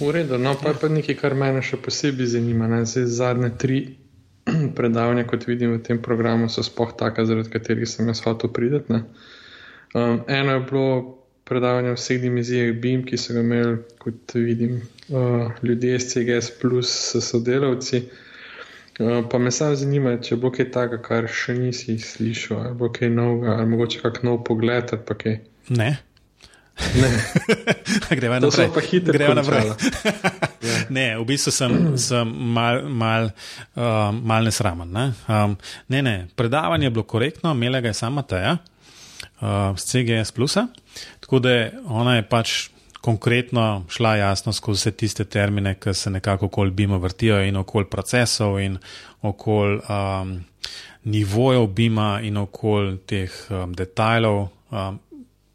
[0.00, 2.68] V redu, no pa je pa nekaj, kar mene še posebej zanima.
[2.82, 3.78] Zdaj, zadnje tri
[4.78, 9.02] predavanja, kot vidim v tem programu, so spoh taka, zaradi katerih sem jaz hotel priti.
[9.92, 10.88] Um, eno je bilo
[11.46, 16.52] predavanje o vseh dimenzijah BIM, ki so ga imeli, kot vidim, uh, ljudje iz CGS,
[16.58, 16.90] plus
[17.22, 18.02] sodelavci.
[18.02, 18.31] Uh,
[19.30, 23.10] pa me samo zanima, če bo kaj takega, kar še nisi slišal, ali bo kaj
[23.12, 24.94] novega, ali mogoče kak nov pogled.
[25.68, 25.90] Ne.
[26.96, 27.10] Ne.
[28.18, 28.68] Gremo naprej.
[28.74, 28.80] Pa
[29.12, 29.66] gremo naprej.
[30.68, 30.76] ja.
[30.88, 33.30] Ne, v bistvu sem, sem mal, mal,
[33.76, 34.88] uh, mal nesramen.
[34.92, 35.06] Ne?
[35.28, 35.56] Um,
[35.92, 40.32] ne, ne, predavanje je bilo korektno, imela ga je sama Teja uh, z CGS.
[41.20, 42.56] Tako da ona je pač
[43.02, 47.90] konkretno šla jasno skozi vse tiste termine, ki se nekako okoli BIM-a vrtijo in okoli
[47.90, 48.78] procesov in
[49.22, 50.36] okoli um,
[51.04, 54.46] nivojev BIM-a in okoli teh um, detajlov.
[54.70, 55.00] Um,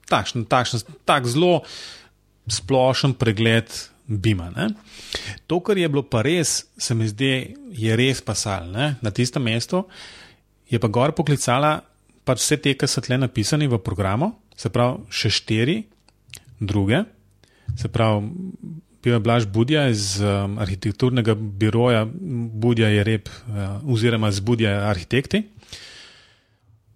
[0.08, 1.62] takšen, takšen, tak zelo
[2.48, 3.72] splošen pregled
[4.08, 4.48] Bima.
[4.56, 4.70] Ne?
[5.48, 8.72] To, kar je bilo pa res, se mi zdi, je res pasal.
[8.72, 8.96] Ne?
[9.04, 9.84] Na tistem mestu
[10.72, 11.82] je pa gor poklicala
[12.28, 15.78] pač vse te, ki so tle napisani v programu, se pravi, še štiri
[16.60, 17.04] druge,
[17.76, 18.30] se pravi,
[19.04, 22.06] bil je Blaž Budja iz um, arhitekturnega biroja,
[22.54, 25.44] Budja je rep, uh, oziroma z Budja arhitekti.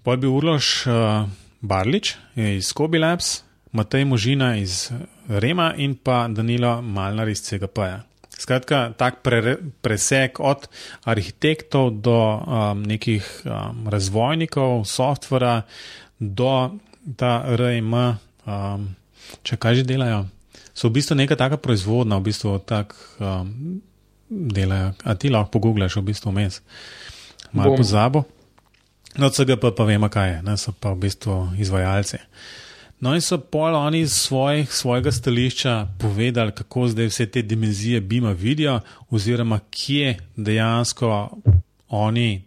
[0.03, 0.87] Pa je bil Urloš.
[0.87, 1.29] Uh,
[1.61, 4.89] Barlič iz Kobi Labs, Matej Možina iz
[5.29, 8.01] Rema in pa Danilo Malnar iz CGP-ja.
[8.37, 10.65] Skratka, tak pre, preseg od
[11.05, 15.61] arhitektov do um, nekih um, razvojnikov, softvera,
[16.17, 16.81] do
[17.17, 18.89] ta RM, um,
[19.45, 20.25] če kaj že delajo.
[20.81, 23.77] So v bistvu neka taka proizvodna, v bistvu tak um,
[24.25, 24.97] delajo.
[25.05, 26.57] A ti lahko pogooglaš v bistvu mes.
[27.53, 28.25] Malo pozabo.
[29.21, 32.17] No, CGP pa vemo, kaj je, ne, so pa v bistvu izvajalci.
[32.97, 38.01] No, in so pol oni iz svojih, svojega stališča povedali, kako zdaj vse te dimenzije
[38.01, 38.79] Bima vidijo,
[39.13, 41.29] oziroma kje dejansko
[41.93, 42.41] oni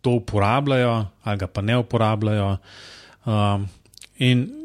[0.00, 2.56] to uporabljajo, ali ga pa ne uporabljajo.
[3.28, 3.68] Um,
[4.16, 4.59] in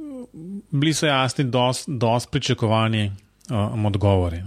[0.71, 1.45] bili so jasni,
[1.87, 3.11] dosti pričakovani
[3.49, 4.41] um, odgovori.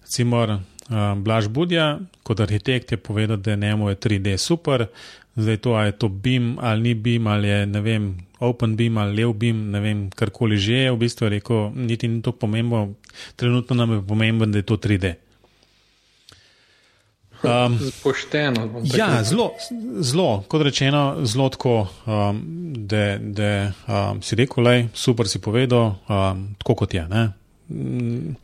[0.00, 4.86] Recimo, um, Blaž Budja, kot arhitekt, je povedal, da je njemu 3D super,
[5.36, 9.16] Zdaj to, je to BIM ali ni BIM ali je ne vem, Open BIM ali
[9.16, 12.94] Lev BIM, ne vem, karkoli že je, v bistvu je rekel, niti ni to pomembno,
[13.36, 15.14] trenutno nam je pomembno, da je to 3D.
[17.44, 18.82] Um, Pošteno.
[18.96, 19.50] Ja, zelo,
[20.00, 22.40] zelo, kot rečeno, zelo tako, um,
[22.76, 23.18] da,
[23.86, 27.04] um, si rekel, le, super si povedal, um, tako kot je.
[27.68, 28.34] Mm,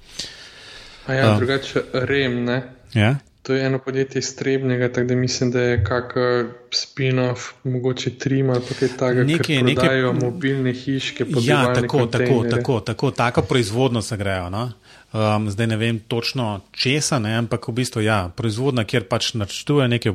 [1.08, 2.62] ja, um, drugače, rem, ne?
[2.94, 3.16] Ja.
[3.42, 8.60] To je eno podjetje iztrebnega, tako da mislim, da je kakšen spin-off, mogoče trim ali
[8.78, 10.28] kaj takega, prodajo nekaj...
[10.28, 11.24] mobilne hiške.
[11.42, 14.50] Ja, tako, tako, tako, tako, tako proizvodno se grejo.
[14.50, 14.72] No?
[15.10, 17.34] Um, zdaj ne vem točno česa, ne?
[17.34, 20.12] ampak v bistvu ja, proizvodna, kjer pač načrtuje neke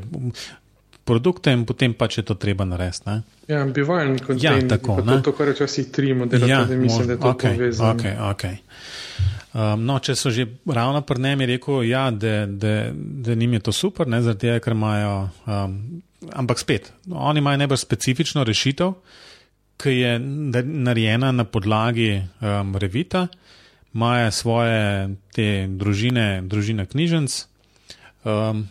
[1.06, 3.20] produkte in potem pač je to treba narediti.
[3.52, 4.64] Ja, bivalni kontejner.
[4.64, 5.02] Ja, tako.
[5.06, 8.00] To, to, kar včasih trimo, da ja, mislim, da je to okay, povezano.
[8.00, 8.56] Okay, okay.
[9.56, 13.60] Um, no, če so že ravno pri njemi rekli, ja, da, da, da njim je
[13.68, 15.14] to super, ne, zaradi tega, ker imajo.
[15.46, 15.78] Um,
[16.34, 18.96] ampak spet, oni imajo najbolj specifično rešitev,
[19.80, 23.28] ki je narejena na podlagi um, revita,
[23.96, 27.38] imajo svoje te družine, družine knjižnic
[28.24, 28.66] um,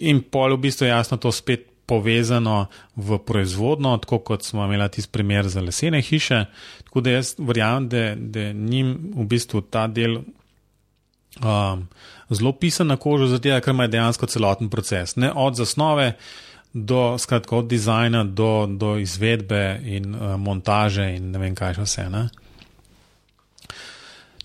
[0.00, 1.66] in pol v bistvu jasno to spet.
[1.90, 6.44] Povezano v proizvodno, tako kot smo imeli tisti primer za lesene hiše.
[6.86, 10.20] Tako da jaz verjamem, da, da njim v bistvu ta del
[11.42, 11.82] um,
[12.30, 15.16] zelo pisan na kožo, zato ker ima dejansko celoten proces.
[15.16, 16.12] Ne od zasnove
[16.72, 21.88] do, skratka, od dizajna do, do izvedbe in uh, montaže in ne vem kaj še
[21.88, 22.06] vse.
[22.10, 22.28] Ne?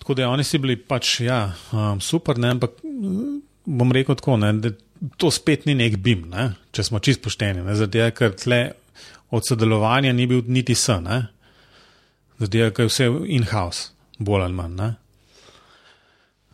[0.06, 2.76] Tako da oni si bili pač ja, um, super, ne, ampak
[3.66, 4.70] bom rekel tako, ne, da
[5.18, 7.64] to spet ni nek bim, ne, če smo čist pošteni.
[7.74, 8.60] Zato, ker tle
[9.34, 11.10] od sodelovanja ni bil niti sen,
[12.38, 13.90] zato, ker je vse in-house,
[14.22, 14.86] bolj ali manj.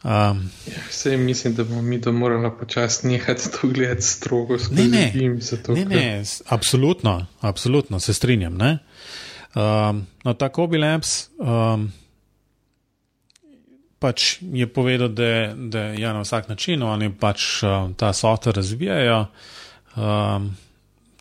[0.03, 0.43] Um,
[0.73, 4.57] ja, vse mislim, da bomo mi to morali počasi nehati to gledati strogo.
[4.71, 8.57] Ne, ne, bim, zato, ne, ne, absolutno, absolutno se strinjam.
[8.65, 11.29] Um, no, tako bi Labs.
[11.37, 11.93] Um,
[14.03, 19.21] pač je povedal, da, da ja, na vsak način oni pač uh, ta software razvijajo,
[19.95, 20.51] um,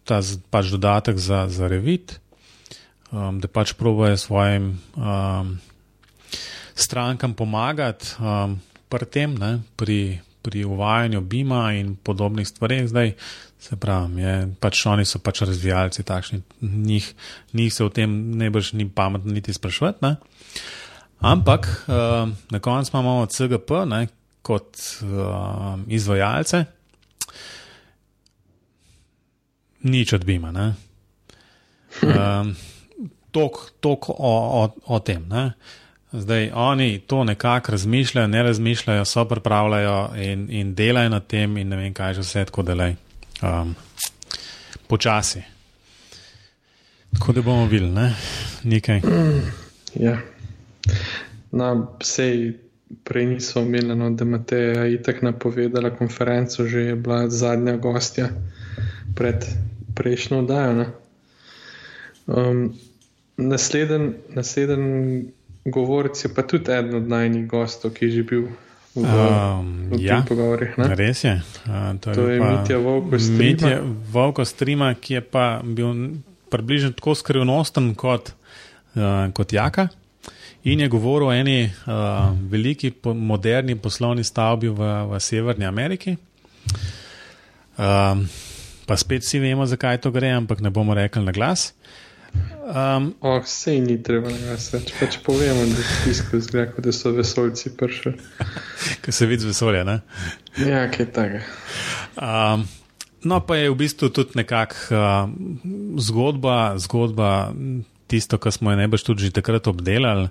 [0.03, 2.17] ta pač dodatek za, za revit,
[3.11, 5.53] um, da pač probojajo svojim um,
[6.75, 8.57] strankam pomagati um,
[8.89, 12.89] pri tem, ne, pri, pri uvajanju Bima in podobnih stvareh.
[12.89, 13.13] Zdaj,
[13.61, 17.13] se pravi, je, pač oni so pač razvijalci takšni, njih,
[17.53, 18.09] njih se o tem
[18.41, 20.15] najbrž ni pametno niti sprašvati.
[21.21, 24.07] Ampak uh, na koncu imamo CGP ne,
[24.41, 26.65] kot uh, izvajalce,
[29.83, 30.73] nič od Bima.
[32.01, 32.49] Uh,
[33.31, 35.23] Tok o, o, o tem.
[35.29, 35.51] Ne.
[36.11, 41.69] Zdaj oni to nekako razmišljajo, ne razmišljajo, so pripravljajo in, in delajo na tem, in
[41.69, 42.95] ne vem, kaj že vse tako delaj.
[43.41, 43.75] Um,
[44.87, 45.43] počasi.
[47.13, 48.11] Tako da bomo videli,
[48.63, 48.99] nekaj.
[48.99, 49.51] Mm,
[49.95, 50.17] ja.
[51.51, 52.57] No, sej
[53.03, 54.59] prej niso imeli, no, da imate
[54.93, 58.29] itak napovedala konferenco, že je bila zadnja gostja
[59.15, 59.45] pred
[59.95, 60.85] prejšnjo oddajo.
[62.27, 62.73] Um,
[63.37, 65.31] Naslednji
[65.65, 68.43] govorec je pa tudi eden od najnižjih gostov, ki je že bil.
[68.91, 70.19] V, um, v ja,
[70.99, 71.39] res je.
[71.63, 73.39] Uh, to, to je, je Mitja Vovko-Strima.
[73.39, 73.79] Mitja
[74.11, 76.19] Vovko-Strima, ki je pa bil
[76.51, 78.35] približno tako skrivnosten kot,
[78.99, 79.87] uh, kot Jaka.
[80.63, 86.15] In je govoril o eni uh, veliki, po, moderni poslovni stavbi v, v Severni Ameriki.
[87.77, 88.27] Um,
[88.85, 91.71] pa spet vsi vemo, zakaj to gre, ampak ne bomo rekli na glas.
[92.61, 97.09] Um, oh, Vse ni treba na glas, če pač povemo, da, tisko zgleda, da so
[97.15, 98.13] vesoljci prišli.
[99.03, 99.81] Ko se vidi z vesolja.
[99.87, 99.97] Ne?
[100.61, 101.41] Ja, kaj tega.
[102.21, 102.67] Um,
[103.25, 107.31] no, pa je v bistvu tudi nekakšna uh, zgodba, zgodba
[108.11, 110.27] tisto, kar smo najbrž tudi že takrat obdelali.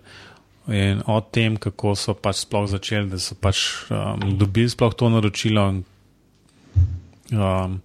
[0.68, 5.08] In o tem, kako so pač sploh začeli, da so pač um, dobili sploh to
[5.08, 5.82] naročilo.
[7.32, 7.80] Um,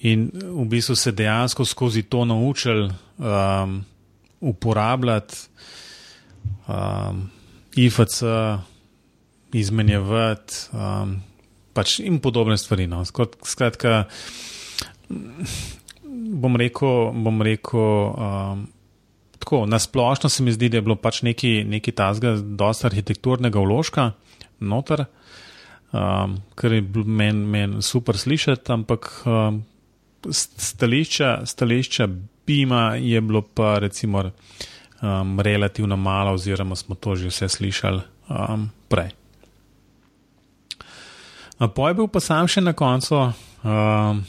[0.00, 2.86] in v bistvu se dejansko skozi to naučili
[3.18, 3.82] um,
[4.40, 5.36] uporabljati
[6.68, 7.28] um,
[7.76, 8.22] IFC,
[9.52, 11.18] izmenjevati um,
[11.74, 12.86] pač in podobne stvari.
[12.86, 13.02] No.
[13.04, 14.06] Skratka,
[16.40, 18.64] bom rekel, bom rekel um,
[19.46, 23.60] tako, na splošno se mi zdi, da je bilo pač neki, neki tazga, dosta arhitekturnega
[23.62, 24.10] vložka
[24.58, 25.04] noter,
[25.92, 29.62] um, kar je meni men super slišati, ampak um,
[30.30, 32.08] stališča, stališča
[32.46, 34.24] Bima je bilo pa recimo
[35.02, 39.10] um, relativno malo, oziroma smo to že vse slišali um, prej.
[41.74, 43.30] Poj bil pa sam še na koncu
[43.62, 44.24] um,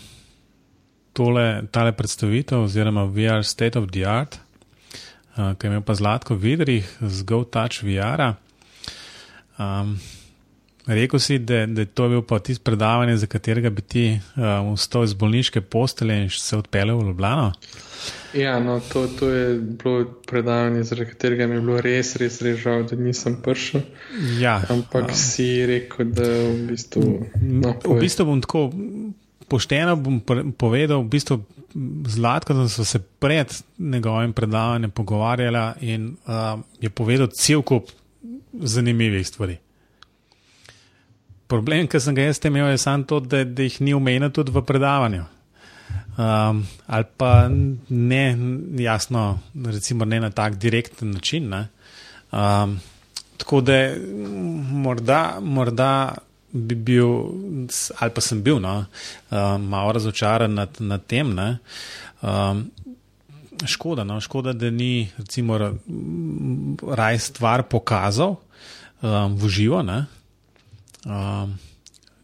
[1.14, 4.46] tole, predstavitev, oziroma VR State of the Art
[5.38, 8.34] ki je imel pa zlatko vidrih z GoTouch VR.
[9.58, 10.00] Um,
[10.88, 14.74] rekel si, da, da je to bil pa tisti predavanje, za katerega bi ti um,
[14.74, 17.52] vstal iz bolniške postelje in se odpeljal v Ljubljano.
[18.34, 22.60] Ja, no, to, to je bilo predavanje, zaradi katerega mi je bilo res, res, res
[22.60, 23.82] žal, da nisem prišel.
[24.40, 27.06] Ja, Ampak um, si rekel, da v bistvu.
[27.42, 28.70] No, v bistvu bom tako
[29.50, 30.20] pošteno bom
[30.58, 31.44] povedal, v bistvu
[32.08, 37.90] zlatko, da so se pred njegovim predavanjem pogovarjali in uh, je povedal cel kup
[38.54, 39.58] zanimivih stvari.
[41.48, 44.52] Problem, ki sem ga jaz imel, je samo to, da, da jih ni omenil tudi
[44.52, 45.24] v predavanju.
[46.18, 47.48] Um, ali pa
[47.90, 48.24] ne,
[48.84, 51.54] jasno, recimo ne na tak direkten način.
[52.32, 52.80] Um,
[53.38, 53.94] tako da
[54.72, 56.18] morda, morda
[56.52, 57.08] bi bil,
[58.00, 61.34] ali pa sem bil, no, uh, malo razočaran nad, nad tem.
[62.22, 62.68] Um,
[63.66, 65.58] škoda, no, škoda, da ni, recimo,
[66.88, 68.38] raj stvar pokazal
[69.02, 69.82] um, v živo.
[69.82, 71.58] Um,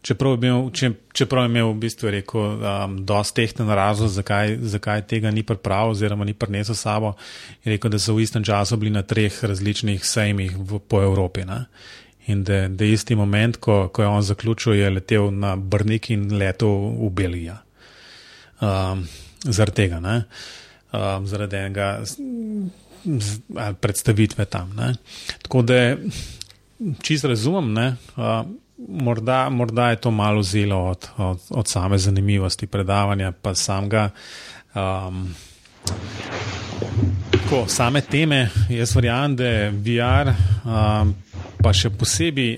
[0.02, 4.56] čeprav, je imel, če, čeprav je imel v bistvu rekel, um, dosti tehten razlog, zakaj,
[4.76, 7.14] zakaj tega ni pripravil, oziroma ni prinesel sabo,
[7.64, 11.44] je rekel, da so v istem času bili na treh različnih sejmih v, po Evropi.
[11.48, 11.64] Ne?
[12.26, 16.30] In da je isti moment, ko, ko je on zaključil, je letel na Brnik in
[16.38, 17.56] letel v Belijo.
[18.60, 19.04] Um,
[19.44, 20.00] zaradi tega,
[20.92, 21.88] um, zaradi enega
[23.80, 24.72] predstavitve tam.
[24.76, 24.94] Ne?
[25.42, 25.96] Tako da
[27.02, 28.46] čist razumem, uh,
[28.88, 34.10] morda, morda je to malo zelo od, od, od same zanimivosti predavanja, pa samega.
[34.74, 35.34] Um,
[37.30, 40.30] Tako, same teme, jaz verjamem, da je VR,
[40.64, 41.14] um,
[41.62, 42.56] pa še posebej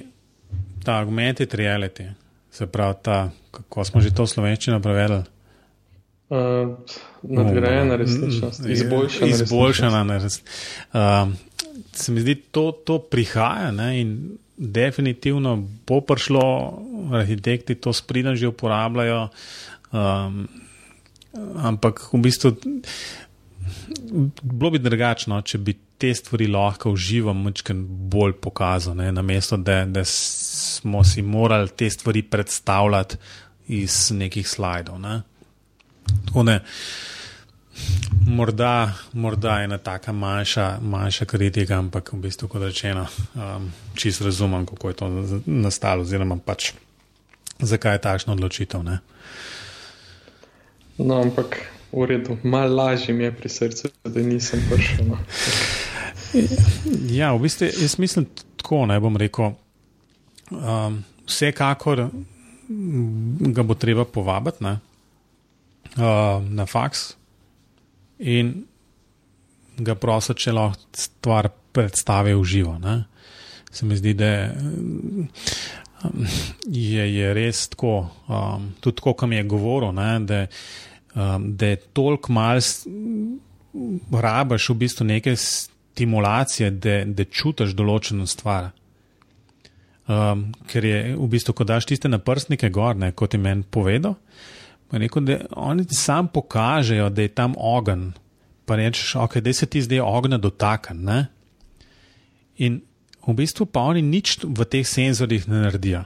[0.84, 2.06] ta augmented reality,
[2.50, 3.16] se pravi, ta,
[3.50, 5.24] kako smo že to slovenščino prevedli.
[6.26, 6.74] Uh,
[7.22, 9.30] nadgrajena resničnost, izboljšana.
[9.30, 10.48] Izboljšana resničnost.
[10.92, 11.34] Uh,
[11.92, 14.16] se mi zdi, to, to prihaja ne, in
[14.56, 15.56] definitivno
[15.86, 16.44] bo prišlo,
[17.12, 19.28] arhitekti to spridno že uporabljajo,
[19.92, 20.46] um,
[21.56, 22.54] ampak v bistvu
[24.42, 27.76] bilo bi drugačno, če bi te stvari lahko v živo močkaj
[28.12, 33.16] bolj pokazal, na mesto, da, da smo si morali te stvari predstavljati
[33.68, 35.00] iz nekih slajdov.
[35.00, 35.20] Ne?
[36.26, 36.58] Tako da,
[38.26, 44.66] morda, morda ena taka manjša, manjša kritika, ampak v bistvu, kot rečeno, um, čist razumem,
[44.66, 45.10] kako je to
[45.46, 46.72] nastalo, oziroma pač
[47.58, 48.84] zakaj je takšna odločitev.
[48.84, 48.98] Ne?
[50.98, 51.60] No, ampak
[51.92, 55.04] v redu, malo lažje mi je pri srcu, da nisem prišel.
[55.06, 55.18] No.
[57.10, 58.26] Ja, v bistvu jaz mislim
[58.56, 59.52] tako, ne bom rekel.
[60.50, 62.08] Um, vsekakor
[63.56, 64.78] ga bo treba povabiti ne,
[65.96, 67.14] uh, na faks
[68.18, 68.64] in
[69.76, 72.78] ga prositi, če lahko stvar predstavi v živo.
[72.80, 73.04] Ne.
[73.70, 74.30] Se mi zdi, da
[76.66, 79.92] je, je res tako, um, tudi tako, kam je govoril.
[79.96, 80.46] Ne, da,
[81.14, 82.60] um, da je toliko mal,
[84.12, 88.70] rabaš v bistvu neke stimulacije, da, da čutiš določeno stvar.
[90.06, 94.14] Um, ker je v bistvu, ko daš tiste naprstnike gor, ne, kot je meni povedal,
[94.92, 98.12] rekel, da oni ti sam pokažejo, da je tam ogen.
[98.66, 101.26] Pa rečeš, ok, da se ti zdaj ognja dotakne.
[102.62, 102.80] In
[103.26, 106.04] v bistvu pa oni nič v teh senzorjih ne naredijo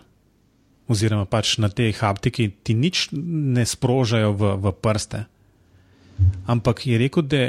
[0.90, 5.22] oziroma pač na tej haptiki ti nič ne sprožajo v, v prste.
[6.50, 7.42] Ampak je rekel, da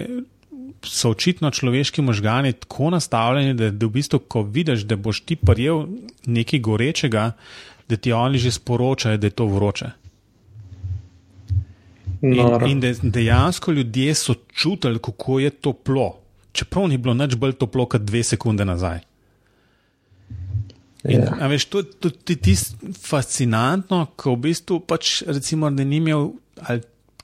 [0.86, 5.36] so očitno človeški možgani tako nastavljeni, da, da v bistvu, ko vidiš, da boš ti
[5.36, 5.90] prijel
[6.30, 7.26] nekaj gorečega,
[7.90, 9.90] da ti oni že sporočajo, da je to vroče.
[12.22, 12.38] In,
[12.70, 16.22] in da dejansko ljudje so čutili, kako je toplo,
[16.54, 19.02] čeprav ni bilo nič bolj toplo kot dve sekunde nazaj.
[21.04, 21.24] In.
[21.26, 21.48] Ja.
[21.50, 21.82] veš, to,
[22.30, 26.30] je tisto fascinantno, ko v bistvu pač, recimo, ne ni imel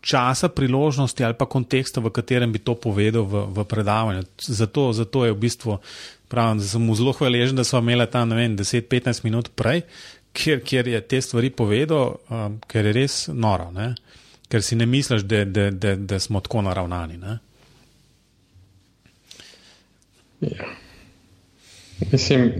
[0.01, 4.25] časa, priložnosti ali pa konteksta, v katerem bi to povedal v, v predavanju.
[4.41, 5.77] Zato, zato je v bistvu,
[6.31, 9.83] pravim, da sem mu zelo hvaležen, da smo imeli tam 10-15 minut prej,
[10.33, 13.93] kjer, kjer je te stvari povedal, um, ker je res noro, ne?
[14.47, 17.19] ker si ne misliš, da, da, da, da smo tako naravnani.
[20.39, 20.69] Ja.
[22.11, 22.53] Mislim,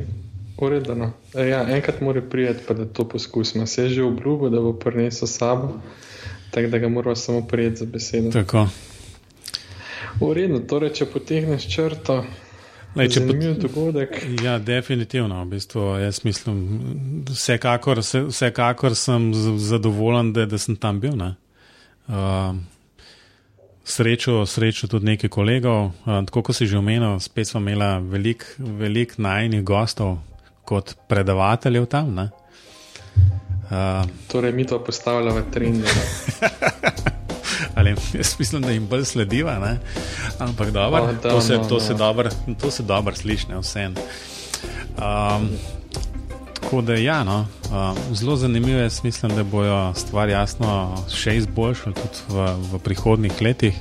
[0.58, 1.12] Uredno.
[1.36, 3.68] E, ja, enkrat mora prijeti, pa da to poskusimo.
[3.68, 5.80] Se je že obljubil, da bo prinesel sabo,
[6.52, 8.32] tako da ga moramo samo prijeti za besedo.
[8.32, 8.68] Tako.
[10.20, 12.24] Uredno, torej, če potegneš črto.
[12.98, 13.62] Lej, če Zanimiv pot...
[13.68, 14.16] dogodek.
[14.44, 15.44] Ja, definitivno.
[15.44, 16.64] V bistvu, jaz mislim,
[17.30, 19.30] vsekakor, vsekakor sem
[19.62, 21.14] zadovoljen, da, da sem tam bil.
[21.18, 22.56] Uh,
[23.86, 25.92] srečo, srečo tudi nekaj kolegov.
[26.06, 30.18] Uh, tako kot si že omenil, spet smo imeli veliko velik najnih gostov,
[30.68, 32.18] kot predavateljev tam.
[32.18, 32.28] Uh,
[34.28, 35.84] torej, mi to postavljamo v trend.
[37.76, 39.80] Ali jaz mislim, da jim bolj slediva, ne?
[40.40, 42.30] ampak dobro, oh, to, se, to, se dobro,
[42.62, 43.86] to se dobro sliši, vse.
[43.88, 45.50] Um,
[46.54, 51.96] tako da, ja, no, um, zelo zanimivo je, mislim, da bojo stvari jasno še izboljšali
[51.96, 53.76] tudi v, v prihodnih letih.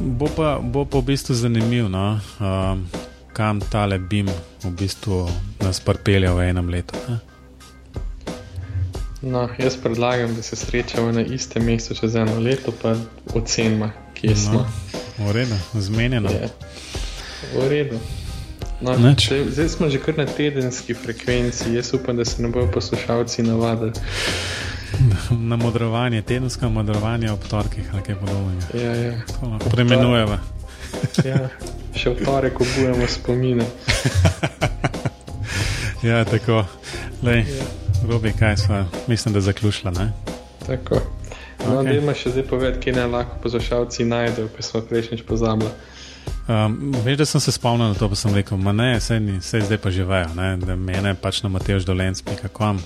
[0.00, 2.20] Bo pa, bo pa v bistvu zanimivo, no?
[2.40, 2.86] um,
[3.38, 4.26] kam tale bim
[4.64, 5.30] v bistvu
[5.62, 6.98] nas pripelje v enem letu.
[7.08, 7.18] Ne?
[9.22, 12.96] No, jaz predlagam, da se srečamo na istem mestu čez eno leto, pa
[13.34, 14.66] ocenimo, kje no, smo.
[15.18, 16.30] V redu, zmenjeno.
[16.30, 16.50] Je.
[17.54, 17.98] V redu.
[18.80, 22.70] No, če, zdaj smo že kar na tedenski frekvenci, jaz upam, da se ne bodo
[22.74, 23.92] poslušalci navadili.
[25.30, 28.66] Na modrovanje, tedensko modrovanje ob torkih ali kaj podobnega.
[28.74, 29.18] Ja, ja.
[29.70, 30.38] Premenujeva.
[31.24, 31.48] Ja
[31.98, 33.66] še v torek obujemo spomine.
[36.08, 36.62] ja, tako.
[37.26, 37.66] Lej, ja.
[38.06, 39.90] Robi, kaj smo, mislim, da zaključila.
[39.90, 40.12] Ne?
[40.66, 41.02] Tako.
[41.66, 41.98] No, okay.
[41.98, 45.72] Dajmo še zdaj povedati, kje naj lahko poslušalci najdejo, ker smo prejšnjič pozabili.
[46.48, 49.40] Um, veš, da sem se spomnil na to, pa sem rekel, ma ne, sej, ni,
[49.44, 50.52] sej zdaj pa živejo, ne?
[50.62, 52.78] da mene pač na mateždolenc.com.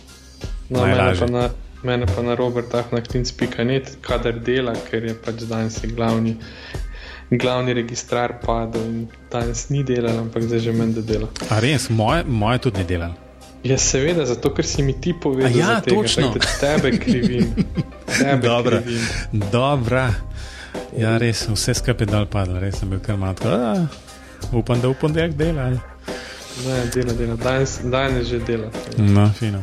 [0.73, 1.45] No, mene pa na,
[1.85, 6.39] mene pa na robertahnaklins.net, kader dela, ker je pač danes glavni
[7.39, 11.29] glavni registrar padel in danes ni delal, ampak zdaj že meni dela.
[11.51, 13.15] A res, moje, moje tudi ni delal.
[13.63, 16.33] Ja, seveda, zato ker si mi ti povedal, ja, tega, točno.
[16.35, 17.55] da tebe krivim.
[18.19, 18.83] Tebe Dobra.
[18.83, 19.07] krivim.
[19.53, 20.11] Dobra.
[20.99, 23.55] Ja, res, vse skupaj dol padlo, res sem bil kar matko.
[24.53, 25.71] Upam, da v ponedeljek dela.
[25.71, 27.37] Ne, dela, dela.
[27.37, 28.69] Danes, danes že dela.
[28.99, 29.63] No, fino.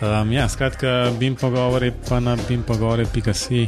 [0.00, 3.66] Um, ja, skratka, bim pogovori pa na bimpogovori.si,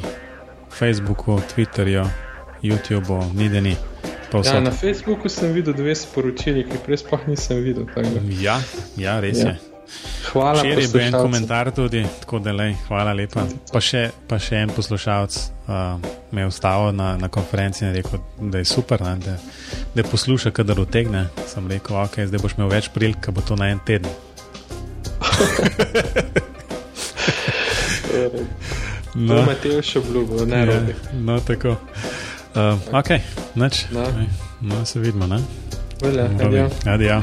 [0.71, 2.07] Facebooku, Twitterju,
[2.63, 3.77] YouTubeu, ni da ni.
[4.31, 7.87] Pa Ja, na Facebooku sem videl dve sporočili, ki prej sploh nisem videl.
[8.41, 8.61] Ja,
[8.97, 9.49] ja, res Ja.
[9.49, 9.57] je.
[10.33, 13.47] Hvala, Včeraj je bil en komentar tudi, tako da lej, hvala lepa.
[13.73, 15.33] Pa še, pa še en poslušalec
[15.65, 15.97] uh,
[16.31, 18.21] me je ustavil na, na konferenci in rekel,
[18.53, 19.39] da je super, ne, da,
[19.97, 21.25] da posluša, kadar utegne.
[21.49, 24.13] Sem rekel, ok, zdaj boš imel več prilik, ko bo to na en teden.
[29.19, 30.95] No, je Matej še obljubil, ne ja, robi.
[31.25, 31.73] no tako.
[32.57, 33.11] Uh, ok,
[33.57, 33.87] nič.
[33.93, 34.03] No.
[34.61, 35.39] No, se vidimo, ne?
[36.03, 36.45] Velja, Robi.
[36.45, 36.71] adijo.
[36.87, 37.23] Adijo.